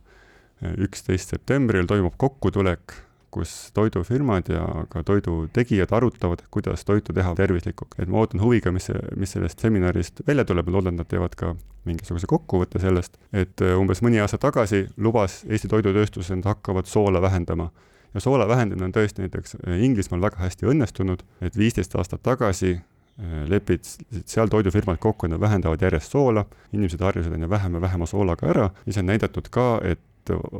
[0.81, 2.95] üksteist septembril toimub kokkutulek
[3.31, 7.99] kus toidufirmad ja ka toidutegijad arutavad, kuidas toitu teha tervislikuks.
[7.99, 11.35] et ma ootan huviga, mis mis sellest seminarist välja tuleb, ma loodan, et nad teevad
[11.35, 16.51] ka mingisuguse kokkuvõtte sellest, et äh, umbes mõni aasta tagasi lubas Eesti toidutööstus, et nad
[16.53, 17.71] hakkavad soola vähendama.
[18.13, 22.79] ja soola vähendamine on tõesti näiteks äh, Inglismaal väga hästi õnnestunud, et viisteist aastat tagasi
[23.19, 27.81] äh, leppisid seal toidufirmad kokku, et nad vähendavad järjest soola, inimesed harjusid aina vähem ja
[27.81, 30.03] vähema soolaga ära ja see on näidatud ka, et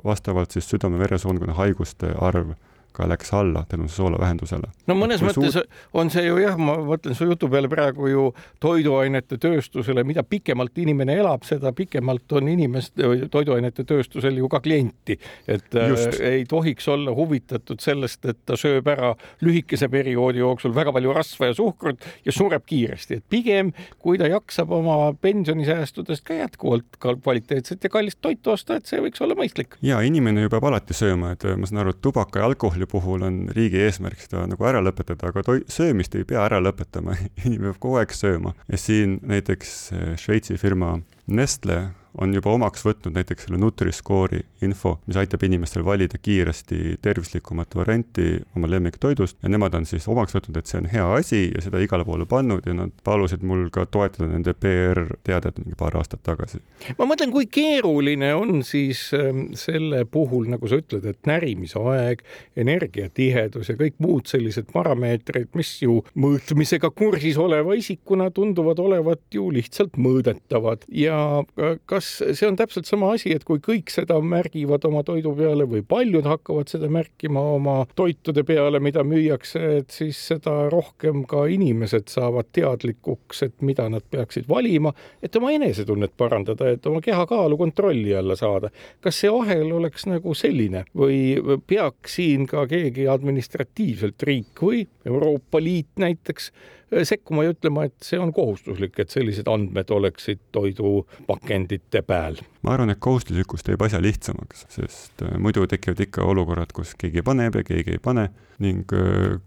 [0.06, 2.54] vastavalt siis südame-veresoonkonna haiguste arv
[2.98, 4.68] tubaka läks alla tänu soolavähendusele.
[4.88, 5.66] no mõnes mõttes suur...
[5.94, 10.78] on see ju jah, ma mõtlen su jutu peale praegu ju toiduainete tööstusele, mida pikemalt
[10.78, 12.94] inimene elab, seda pikemalt on inimest,
[13.32, 16.20] toiduainete tööstusel ju ka klienti, et äh, Just.
[16.20, 21.14] äh, ei tohiks olla huvitatud sellest, et ta sööb ära lühikese perioodi jooksul väga palju
[21.14, 27.00] rasva ja suhkrut ja sureb kiiresti, et pigem kui ta jaksab oma pensionisäästudest ka jätkuvalt
[27.00, 29.78] kvaliteetset ja kallist toitu osta, et see võiks olla mõistlik.
[29.82, 33.26] ja inimene ju peab alati sööma, et ma saan aru, et tubaka ja alkoholi puhul
[33.28, 37.74] on riigi eesmärk seda nagu ära lõpetada, aga toi-, söömist ei pea ära lõpetama inimene
[37.74, 38.56] peab kogu aeg sööma.
[38.72, 40.98] Ja siin näiteks eh, Šveitsi firma
[41.28, 41.82] Nestle
[42.22, 48.40] on juba omaks võtnud näiteks selle Nutri-Score'i info, mis aitab inimestel valida kiiresti tervislikumat varianti
[48.58, 51.82] oma lemmiktoidust ja nemad on siis omaks võtnud, et see on hea asi ja seda
[51.84, 56.62] igale poole pannud ja nad palusid mul ka toetada nende PR-teadet mingi paar aastat tagasi.
[56.98, 62.24] ma mõtlen, kui keeruline on siis ähm, selle puhul, nagu sa ütled, et närimisaeg,
[62.58, 69.52] energiatihedus ja kõik muud sellised parameetrid, mis ju mõõtmisega kursis oleva isikuna tunduvad olevat ju
[69.54, 71.18] lihtsalt mõõdetavad ja
[71.86, 75.68] kas kas see on täpselt sama asi, et kui kõik seda märgivad oma toidu peale
[75.70, 81.46] või paljud hakkavad seda märkima oma toitude peale, mida müüakse, et siis seda rohkem ka
[81.52, 84.94] inimesed saavad teadlikuks, et mida nad peaksid valima,
[85.24, 88.72] et oma enesetunnet parandada, et oma kehakaalu kontrolli alla saada.
[89.02, 95.62] kas see ahel oleks nagu selline või peaks siin ka keegi administratiivselt, riik või Euroopa
[95.64, 96.52] Liit näiteks
[97.04, 102.40] sekkuma ja ütlema, et see on kohustuslik, et sellised andmed oleksid toidupakendite peal.
[102.64, 107.60] ma arvan, et kohustuslikkus teeb asja lihtsamaks, sest muidu tekivad ikka olukorrad, kus keegi paneb
[107.60, 108.30] ja keegi ei pane
[108.64, 108.88] ning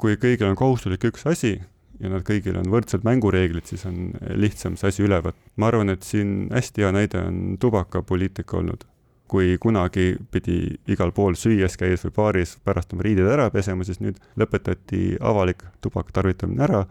[0.00, 1.56] kui kõigil on kohustuslik üks asi,
[2.00, 5.40] ja nad kõigil on võrdsed mängureeglid, siis on lihtsam see asi üle võtta.
[5.56, 8.86] ma arvan, et siin hästi hea näide on tubakapoliitika olnud
[9.30, 10.58] kui kunagi pidi
[10.90, 15.62] igal pool süües käies või baaris pärast oma riided ära pesema, siis nüüd lõpetati avalik
[15.84, 16.84] tubaka tarvitamine ära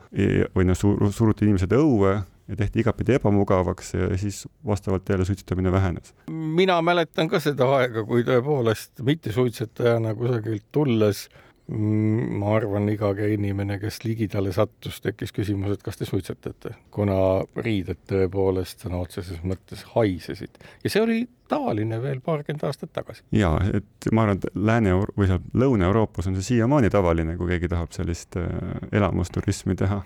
[0.56, 0.80] või noh,
[1.12, 2.16] suruti inimesed õue
[2.50, 6.14] ja tehti igatpidi ebamugavaks ja siis vastavalt jälle suitsetamine vähenes.
[6.32, 11.28] mina mäletan ka seda aega, kui tõepoolest mittesuitsetajana kusagilt tulles
[11.70, 18.00] ma arvan, iga inimene, kes ligidale sattus, tekkis küsimus, et kas te suitsetate, kuna riided
[18.10, 23.24] tõepoolest sõna otseses mõttes haisesid ja see oli tavaline veel paarkümmend aastat tagasi.
[23.36, 27.70] ja et ma arvan, et Lääne- või seal Lõuna-Euroopas on see siiamaani tavaline, kui keegi
[27.70, 28.50] tahab sellist äh,
[28.92, 30.02] elamusturismi teha.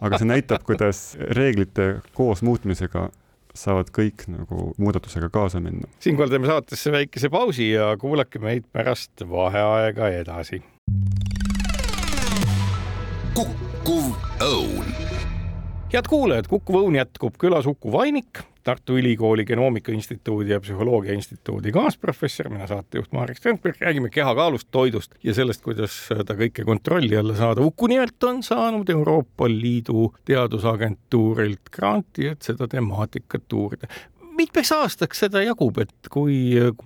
[0.00, 3.10] aga see näitab, kuidas reeglite koosmuutmisega
[3.54, 5.88] saavad kõik nagu muudatusega kaasa minna.
[6.02, 10.62] siinkohal teeme saatesse väikese pausi ja kuulake meid pärast vaheaega edasi.
[13.34, 14.10] kukkuv
[14.42, 14.90] õun.
[15.92, 21.72] head kuulajad, Kukkuv õun jätkub, külas Uku Vainik Tartu Ülikooli Genoomika Instituudi ja Psühholoogia Instituudi
[21.72, 27.36] kaasprofessor, mina saatejuht Marek Strandberg, räägime kehakaalust, toidust ja sellest, kuidas seda kõike kontrolli alla
[27.36, 27.60] saada.
[27.60, 33.90] Uku nimelt on saanud Euroopa Liidu teadusagentuurilt granti, et seda temaatikat uurida
[34.36, 36.36] mitmeks aastaks seda jagub, et kui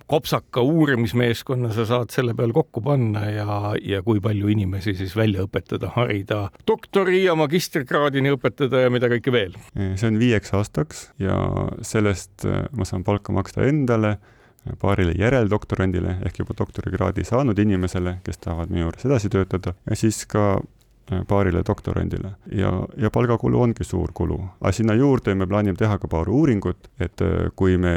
[0.09, 5.45] kopsaka uurimismeeskonna sa saad selle peal kokku panna ja, ja kui palju inimesi siis välja
[5.47, 9.55] õpetada, harida, doktori ja magistrikraadini õpetada ja mida kõike veel?
[9.75, 11.37] see on viieks aastaks ja
[11.85, 14.17] sellest äh, ma saan palka maksta endale,
[14.81, 20.25] paarile järeldoktorandile ehk juba doktorikraadi saanud inimesele, kes tahavad minu juures edasi töötada ja siis
[20.29, 20.78] ka Äh,
[21.27, 24.39] paarile doktorandile ja, ja palgakulu ongi suur kulu.
[24.61, 27.95] aga sinna juurde me plaanime teha ka paar uuringut, et äh, kui me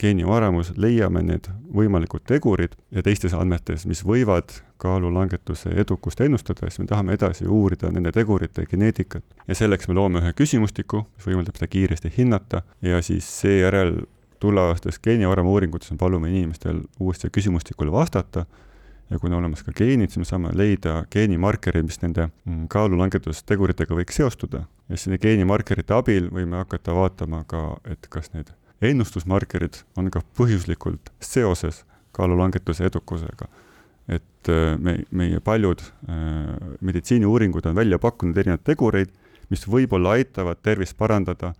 [0.00, 6.90] geenivaramus leiame need võimalikud tegurid ja teistes andmetes, mis võivad kaalulangetuse edukust ennustada, siis me
[6.90, 9.24] tahame edasi uurida nende tegurite geneetikat.
[9.48, 14.02] ja selleks me loome ühe küsimustiku, mis võimaldab seda kiiresti hinnata ja siis seejärel
[14.40, 18.44] tulevastes geenivaramu uuringutes me palume inimestel uuesti küsimustikule vastata
[19.10, 23.98] ja kui on olemas ka geenid, siis me saame leida geenimarkerid, mis nende mm, kaalulangetusteguritega
[23.98, 24.64] võiks seostuda.
[24.88, 28.50] ja siis nende geenimarkerite abil võime hakata vaatama ka, et kas need
[28.82, 31.84] ennustusmarkerid on ka põhjuslikult seoses
[32.16, 33.48] kaalulangetuse edukusega.
[34.08, 39.14] et äh, me, meie paljud äh, meditsiiniuuringud on välja pakkunud erinevaid tegureid,
[39.50, 41.52] mis võib-olla aitavad tervist parandada,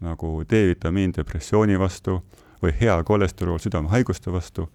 [0.00, 2.20] nagu D-vitamiin depressiooni vastu
[2.62, 4.68] või hea kolesterool südamehaiguste vastu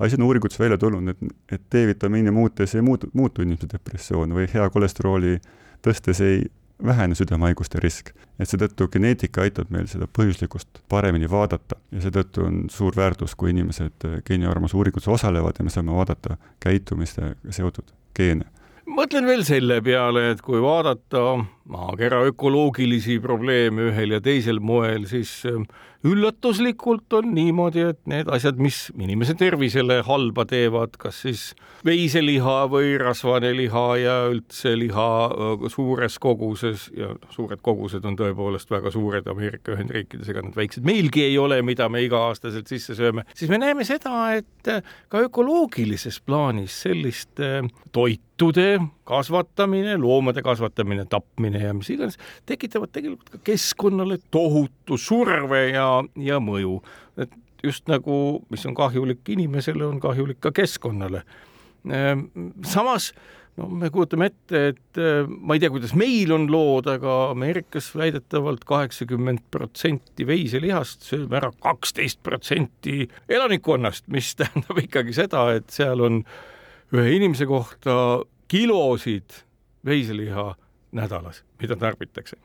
[0.00, 4.48] asi on uuringutes välja tulnud, et, et D-vitamiini muutes ei muutu, muutu inimese depressioon või
[4.54, 5.36] hea kolesterooli
[5.84, 6.44] tõstes ei
[6.84, 8.14] vähene südamehaiguste risk.
[8.40, 13.50] et seetõttu geneetika aitab meil seda põhjuslikkust paremini vaadata ja seetõttu on suur väärtus, kui
[13.50, 18.48] inimesed geeniarvamuse uuringutes osalevad ja me saame vaadata käitumistega seotud geene
[18.90, 21.22] mõtlen veel selle peale, et kui vaadata
[21.70, 25.68] maakera ökoloogilisi probleeme ühel ja teisel moel, siis ähm,
[26.06, 31.42] üllatuslikult on niimoodi, et need asjad, mis inimese tervisele halba teevad, kas siis
[31.84, 38.72] veiseliha või rasvane liha ja üldse liha äh, suures koguses ja suured kogused on tõepoolest
[38.72, 43.26] väga suured Ameerika Ühendriikides, ega nad väiksed meilgi ei ole, mida me iga-aastaselt sisse sööme,
[43.36, 44.80] siis me näeme seda, et äh,
[45.12, 47.60] ka ökoloogilises plaanis sellist äh,
[47.92, 55.90] toitude kasvatamine, loomade kasvatamine, tapmine ja mis iganes, tekitavad tegelikult ka keskkonnale tohutu surve ja,
[56.16, 56.80] ja mõju.
[57.20, 61.24] et just nagu, mis on kahjulik inimesele, on kahjulik ka keskkonnale
[61.88, 62.26] Ehm,
[62.66, 63.10] samas
[63.56, 67.90] no me kujutame ette, et eh, ma ei tea, kuidas meil on lood, aga Ameerikas
[67.96, 76.04] väidetavalt kaheksakümmend protsenti veiselihast sööb ära kaksteist protsenti elanikkonnast, mis tähendab ikkagi seda, et seal
[76.04, 76.22] on
[76.92, 77.94] ühe inimese kohta
[78.50, 79.44] kilosid
[79.86, 80.50] veiseliha
[80.96, 82.36] nädalas, mida tarbitakse.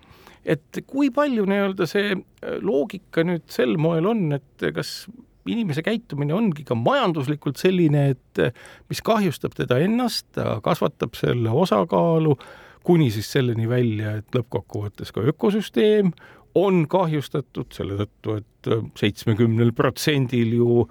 [0.45, 2.13] et kui palju nii-öelda see
[2.61, 5.07] loogika nüüd sel moel on, et kas
[5.49, 8.43] inimese käitumine ongi ka majanduslikult selline, et
[8.89, 12.35] mis kahjustab teda ennast, ta kasvatab selle osakaalu
[12.85, 16.11] kuni siis selleni välja, et lõppkokkuvõttes ka ökosüsteem
[16.55, 18.69] on kahjustatud selle tõttu, et
[18.99, 20.85] seitsmekümnel protsendil ju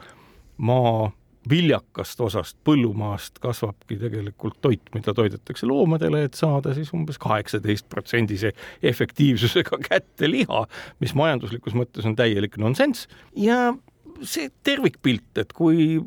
[0.59, 1.11] maa
[1.51, 8.55] viljakast osast põllumaast kasvabki tegelikult toit, mida toidetakse loomadele, et saada siis umbes kaheksateist protsendise
[8.83, 10.65] efektiivsusega kätte liha,
[11.05, 13.75] mis majanduslikus mõttes on täielik nonsenss ja
[14.23, 15.99] see tervikpilt, et kui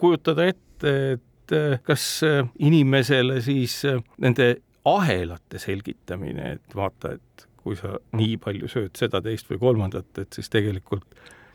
[0.00, 4.54] kujutada ette, et äh, kas äh, inimesele siis äh, nende
[4.88, 10.38] ahelate selgitamine, et vaata, et kui sa nii palju sööd seda, teist või kolmandat, et
[10.38, 11.04] siis tegelikult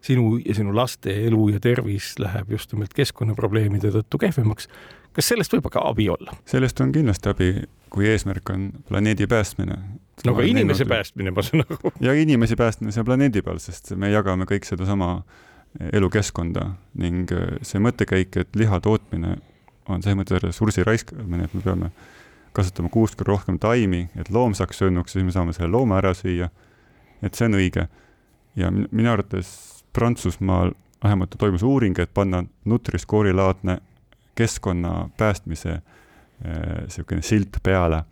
[0.05, 4.69] sinu ja sinu laste elu ja tervis läheb just nimelt keskkonnaprobleemide tõttu kehvemaks.
[5.15, 6.35] kas sellest võib aga abi olla?
[6.49, 7.49] sellest on kindlasti abi,
[7.89, 9.79] kui eesmärk on planeedi päästmine.
[10.25, 11.93] no aga inimese päästmine, ma saan aru.
[12.01, 15.17] ja inimesi päästmine seal planeedi peal, sest me jagame kõik sedasama
[15.93, 16.69] elukeskkonda
[17.01, 19.37] ning äh, see mõttekäik, et liha tootmine
[19.89, 21.91] on selles mõttes ressursi raiskamine, et me peame
[22.55, 26.13] kasutama kuus korda rohkem taimi, et loom saaks söönuks, siis me saame selle looma ära
[26.15, 26.49] süüa.
[27.21, 27.87] et see on õige.
[28.55, 30.73] ja minu arvates Prantsusmaal
[31.03, 33.77] vähemalt toimus uuring, et panna Nutri-Score'i laadne
[34.35, 35.79] keskkonna päästmise
[36.43, 38.03] niisugune äh, silt peale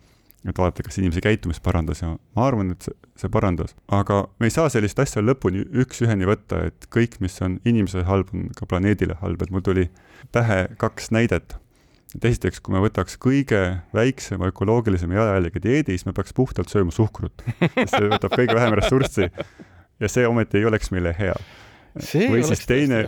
[0.48, 3.74] et vaadata, kas inimese käitumist parandas ja ma arvan, et see, see parandas.
[3.88, 8.32] aga me ei saa sellist asja lõpuni üks-üheni võtta, et kõik, mis on inimesele halb,
[8.36, 9.88] on ka planeedile halb, et mul tuli
[10.36, 11.56] pähe kaks näidet.
[12.14, 13.62] et esiteks, kui me võtaks kõige
[13.96, 18.76] väiksema ökoloogilisema jalajäljega dieedi, siis me peaks puhtalt sööma suhkrut, sest see võtab kõige vähem
[18.78, 19.30] ressurssi
[20.00, 21.34] ja see ometi ei oleks meile hea
[21.94, 23.00] või siis teine,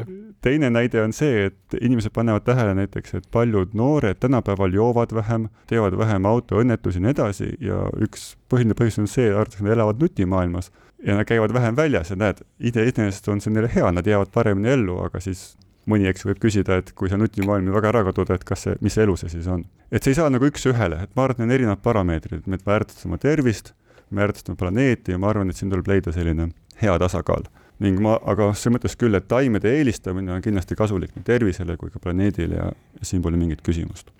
[0.45, 5.49] teine näide on see, et inimesed panevad tähele näiteks, et paljud noored tänapäeval joovad vähem,
[5.70, 10.03] teevad vähem autoõnnetusi ja nii edasi ja üks põhiline põhjus on see, arvatakse, nad elavad
[10.03, 10.70] nutimaailmas
[11.07, 14.72] ja nad käivad vähem väljas ja näed, iseenesest on see neile hea, nad jäävad paremini
[14.76, 15.55] ellu, aga siis
[15.91, 18.97] mõni, eks, võib küsida, et kui see nutimaailm väga ära kaduda, et kas see, mis
[19.03, 19.64] elu see siis on.
[19.91, 22.59] et see ei saa nagu üks-ühele, et ma arvan, et on erinevad parameetrid, et me
[22.66, 23.74] väärtustame tervist,
[24.11, 26.51] me väärtustame planeeti ja ma arvan, et siin tuleb leida selline
[26.82, 27.47] hea tasakaal
[27.85, 31.93] ning ma, aga selles mõttes küll, et taimede eelistamine on kindlasti kasulik nii tervisele kui
[31.93, 32.70] ka planeedile ja
[33.03, 34.12] siin pole mingit küsimust.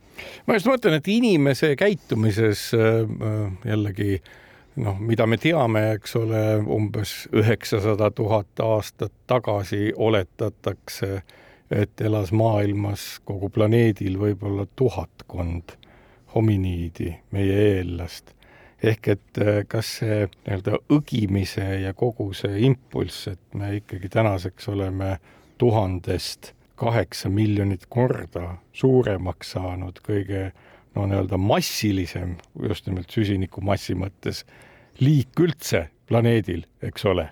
[0.47, 4.21] ma just mõtlen, et inimese käitumises äh, äh, jällegi
[4.77, 11.23] noh, mida me teame, eks ole, umbes üheksasada tuhat aastat tagasi oletatakse,
[11.71, 15.79] et elas maailmas kogu planeedil võib-olla tuhatkond
[16.35, 18.36] hominiidi, meie eellast
[18.91, 24.69] ehk et äh, kas see nii-öelda õgimise ja kogu see impulss, et me ikkagi tänaseks
[24.73, 25.17] oleme
[25.59, 30.51] tuhandest kaheksa miljonit korda suuremaks saanud, kõige
[30.97, 32.37] no nii-öelda massilisem,
[32.69, 34.45] just nimelt süsinikumassi mõttes,
[35.01, 37.31] liik üldse planeedil, eks ole.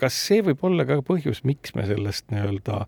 [0.00, 2.84] kas see võib olla ka põhjus, miks me sellest nii-öelda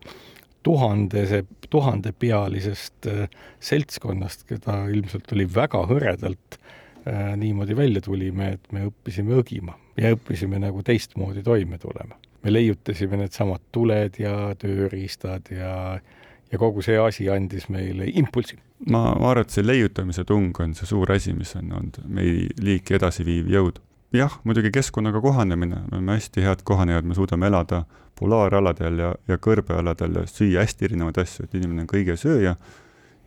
[0.65, 3.25] tuhandese, tuhandepealisest äh,
[3.65, 6.80] seltskonnast, keda ilmselt oli väga hõredalt Äh,
[7.37, 12.17] niimoodi välja tulime, et me õppisime õgima ja õppisime nagu teistmoodi toime tulema.
[12.43, 16.01] me leiutasime needsamad tuled ja tööriistad ja,
[16.53, 18.59] ja kogu see asi andis meile impulsi.
[18.89, 22.97] ma, arvan, et see leiutamise tung on see suur asi, mis on olnud meie liiki
[22.97, 23.81] edasiviiv jõud.
[24.13, 27.85] jah, muidugi keskkonnaga kohanemine, me oleme hästi head kohanejad, me suudame elada
[28.19, 32.57] polaaraladel ja, ja kõrbealadel ja süüa hästi erinevaid asju, et inimene on kõigesööja,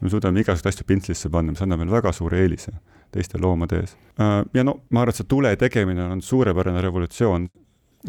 [0.02, 2.74] me suudame igasuguseid asju pintslisse panna, mis annab meile väga suure eelise
[3.14, 3.96] teiste loomade ees.
[4.20, 7.50] Äh, ja no ma arvan, et see tule tegemine on suurepärane revolutsioon.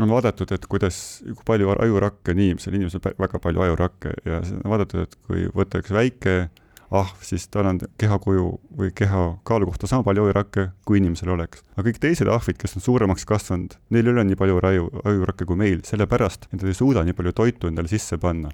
[0.00, 4.40] on vaadatud, et kuidas, kui palju ajurakke on inimesel, inimesel on väga palju ajurakke ja
[4.42, 6.34] on vaadatud, et kui võtta üks väike
[6.94, 8.44] ahv, siis tal on kehakuju
[8.78, 11.64] või keha kaalu kohta sama palju ajurakke, kui inimesel oleks.
[11.76, 15.48] aga kõik teised ahvid, kes on suuremaks kasvanud, neil ei ole nii palju aju, ajurakke
[15.48, 18.52] kui meil, sellepärast et nad ei suuda nii palju toitu endale sisse panna.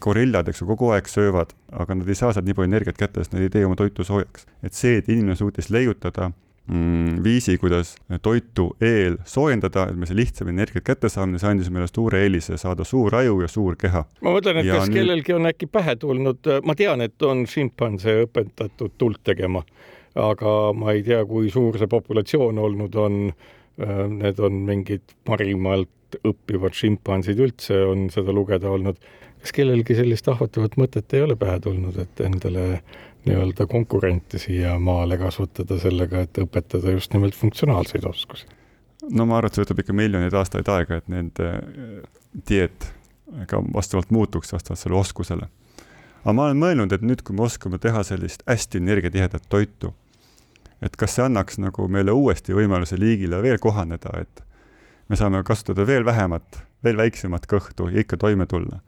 [0.00, 3.22] Gorillad, eks ju, kogu aeg söövad, aga nad ei saa sealt nii palju energiat kätte,
[3.22, 4.46] sest nad ei tee oma toitu soojaks.
[4.62, 6.30] et see, et inimene suutis leiutada
[6.66, 11.70] mm, viisi, kuidas toitu eel soojendada, et me see lihtsam energiat kätte saame, see andis
[11.72, 14.04] meile suure eelise saada suur aju ja suur keha.
[14.20, 14.98] ma mõtlen, et ja kas nüüd...
[15.00, 19.64] kellelgi on äkki pähe tulnud, ma tean, et on šimpanse õpetatud tuld tegema,
[20.20, 23.18] aga ma ei tea, kui suur see populatsioon olnud on.
[23.72, 25.88] Need on mingid parimalt
[26.28, 28.98] õppivad šimpansid üldse on seda lugeda olnud.
[29.42, 32.66] Kas kellelgi sellist ahvatlevat mõtet ei ole pähe tulnud, et endale
[33.26, 38.46] nii-öelda konkurente siia maale kasvatada sellega, et õpetada just nimelt funktsionaalseid oskusi?
[39.10, 41.48] no ma arvan, et see võtab ikka miljoneid aastaid aega, et nende
[42.48, 42.86] dieet
[43.50, 45.48] ka vastavalt muutuks, vastavalt sellele oskusele.
[46.22, 49.90] aga ma olen mõelnud, et nüüd, kui me oskame teha sellist hästi energiatihedat toitu,
[50.82, 54.46] et kas see annaks nagu meile uuesti võimaluse liigile veel kohaneda, et
[55.08, 58.78] me saame kasutada veel vähemat, veel väiksemat kõhtu ja ikka toime tulla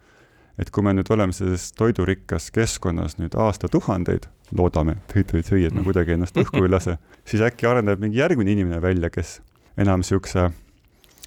[0.59, 6.15] et kui me nüüd oleme selles toidurikkas keskkonnas nüüd aastatuhandeid, loodame, tõi-tõi-tõi, et me kuidagi
[6.15, 9.41] ennast õhku ei lase, siis äkki areneb mingi järgmine inimene välja, kes
[9.81, 10.51] enam niisuguse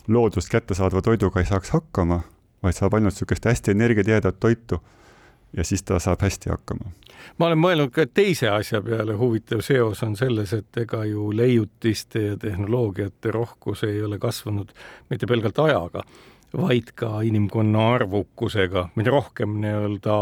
[0.07, 2.21] loodust kättesaadava toiduga ei saaks hakkama,
[2.63, 4.79] vaid saab ainult niisugust hästi energiatihedat toitu
[5.57, 6.91] ja siis ta saab hästi hakkama.
[7.37, 12.21] ma olen mõelnud ka teise asja peale, huvitav seos on selles, et ega ju leiutiste
[12.21, 14.71] ja tehnoloogiate rohkus ei ole kasvanud
[15.09, 16.03] mitte pelgalt ajaga
[16.55, 20.17] vaid ka inimkonna arvukusega, mida rohkem nii-öelda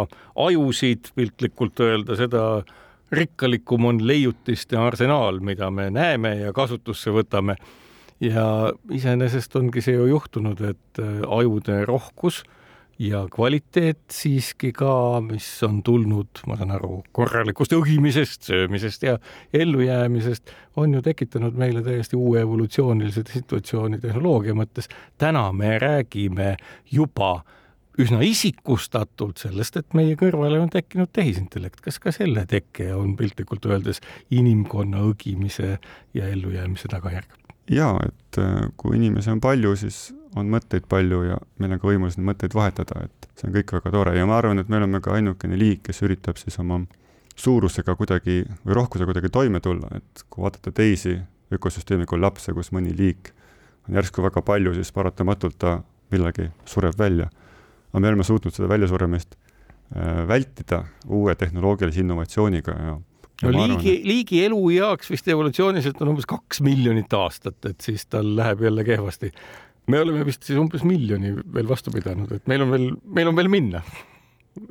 [0.47, 2.43] ajusid piltlikult öelda, seda
[3.15, 7.55] rikkalikum on leiutiste arsenaal, mida me näeme ja kasutusse võtame.
[8.19, 12.43] ja iseenesest ongi see ju juhtunud, et ajude rohkus
[12.99, 19.17] ja kvaliteet siiski ka, mis on tulnud, ma saan aru, korralikust õhimisest, söömisest ja
[19.53, 24.89] ellujäämisest, on ju tekitanud meile täiesti uue evolutsioonilise situatsiooni tehnoloogia mõttes.
[25.17, 26.55] täna me räägime
[26.91, 27.43] juba
[27.99, 31.81] üsna isikustatult sellest, et meie kõrvale on tekkinud tehisintellekt.
[31.81, 35.77] kas ka selle teke on piltlikult öeldes inimkonna õgimise
[36.13, 37.27] ja ellujäämise tagajärg?
[37.71, 41.87] jaa, et äh, kui inimesi on palju, siis on mõtteid palju ja meil on ka
[41.87, 44.15] võimalus neid mõtteid vahetada, et see on kõik väga tore.
[44.17, 46.81] Ja ma arvan, et me oleme ka ainukene liik, kes üritab siis oma
[47.35, 51.17] suurusega kuidagi või rohkusega kuidagi toime tulla, et kui vaadata teisi
[51.55, 53.31] ökosüsteemi kollapse, kus mõni liik
[53.87, 55.79] on järsku väga palju, siis paratamatult ta
[56.13, 57.29] millalgi sureb välja.
[57.91, 59.35] aga me oleme suutnud seda väljasuremist
[59.95, 62.95] äh, vältida uue tehnoloogilise innovatsiooniga ja
[63.43, 68.63] no liigi, liigi elueaks vist evolutsiooniliselt on umbes kaks miljonit aastat, et siis tal läheb
[68.63, 69.31] jälle kehvasti
[69.87, 73.37] me oleme vist siis umbes miljoni veel vastu pidanud, et meil on veel, meil on
[73.37, 73.83] veel minna.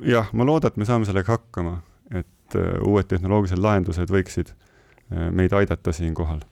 [0.05, 1.77] jah, ma loodan, et me saame sellega hakkama,
[2.11, 6.43] et uh, uued tehnoloogilised lahendused võiksid uh, meid aidata siinkohal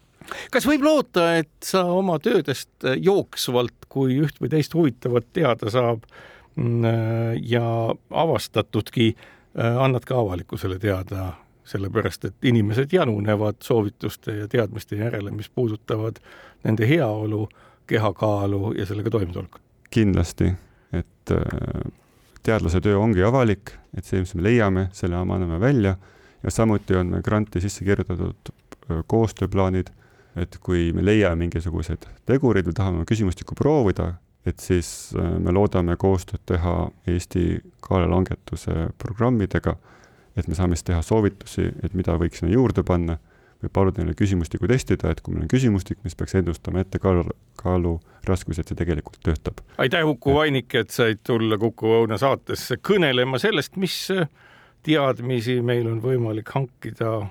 [0.53, 5.71] kas võib loota, et sa oma töödest äh, jooksvalt, kui üht või teist huvitavat teada
[5.73, 6.05] saab
[6.55, 7.65] mm, ja
[8.23, 9.13] avastatudki,
[9.53, 11.27] annad ka avalikkusele teada,
[11.69, 16.17] sellepärast et inimesed janunevad soovituste ja teadmiste järele, mis puudutavad
[16.63, 17.43] nende heaolu
[17.87, 19.61] kehakaalu ja sellega toimetulekut?
[19.93, 20.47] kindlasti,
[20.93, 21.91] et äh,
[22.43, 25.95] teadlase töö ongi avalik, et see, mis me leiame, selle anname välja
[26.43, 29.91] ja samuti on granti sisse kirjutatud äh, koostööplaanid,
[30.35, 34.15] et kui me leiame mingisugused tegurid või tahame küsimustikku proovida,
[34.45, 39.77] et siis äh, me loodame koostööd teha Eesti kaalelangetuse programmidega,
[40.35, 43.19] et me saame siis teha soovitusi, et mida võiks sinna juurde panna
[43.63, 47.25] või paluda neile küsimustikku testida, et kui meil on küsimustik, mis peaks ennustama ette kaalu,
[47.59, 47.97] kaalu
[48.27, 49.63] raskusi, et see tegelikult töötab.
[49.77, 53.97] aitäh, Uku Vainik, et said tulla Kuku Õuna saatesse kõnelema sellest, mis
[54.83, 57.21] teadmisi meil on võimalik hankida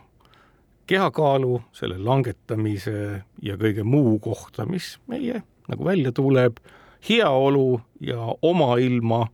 [0.86, 6.58] kehakaalu, selle langetamise ja kõige muu kohta, mis meie nagu välja tuleb,
[7.08, 9.26] heaolu ja oma ilma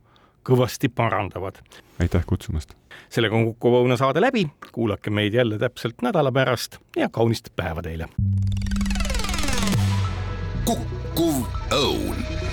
[0.43, 1.61] kõvasti parandavad.
[1.99, 2.73] aitäh kutsumast!
[3.09, 7.81] sellega on Kuku Õuna saade läbi, kuulake meid jälle täpselt nädala pärast ja kaunist päeva
[7.81, 8.09] teile!
[10.65, 12.48] kukkuv õun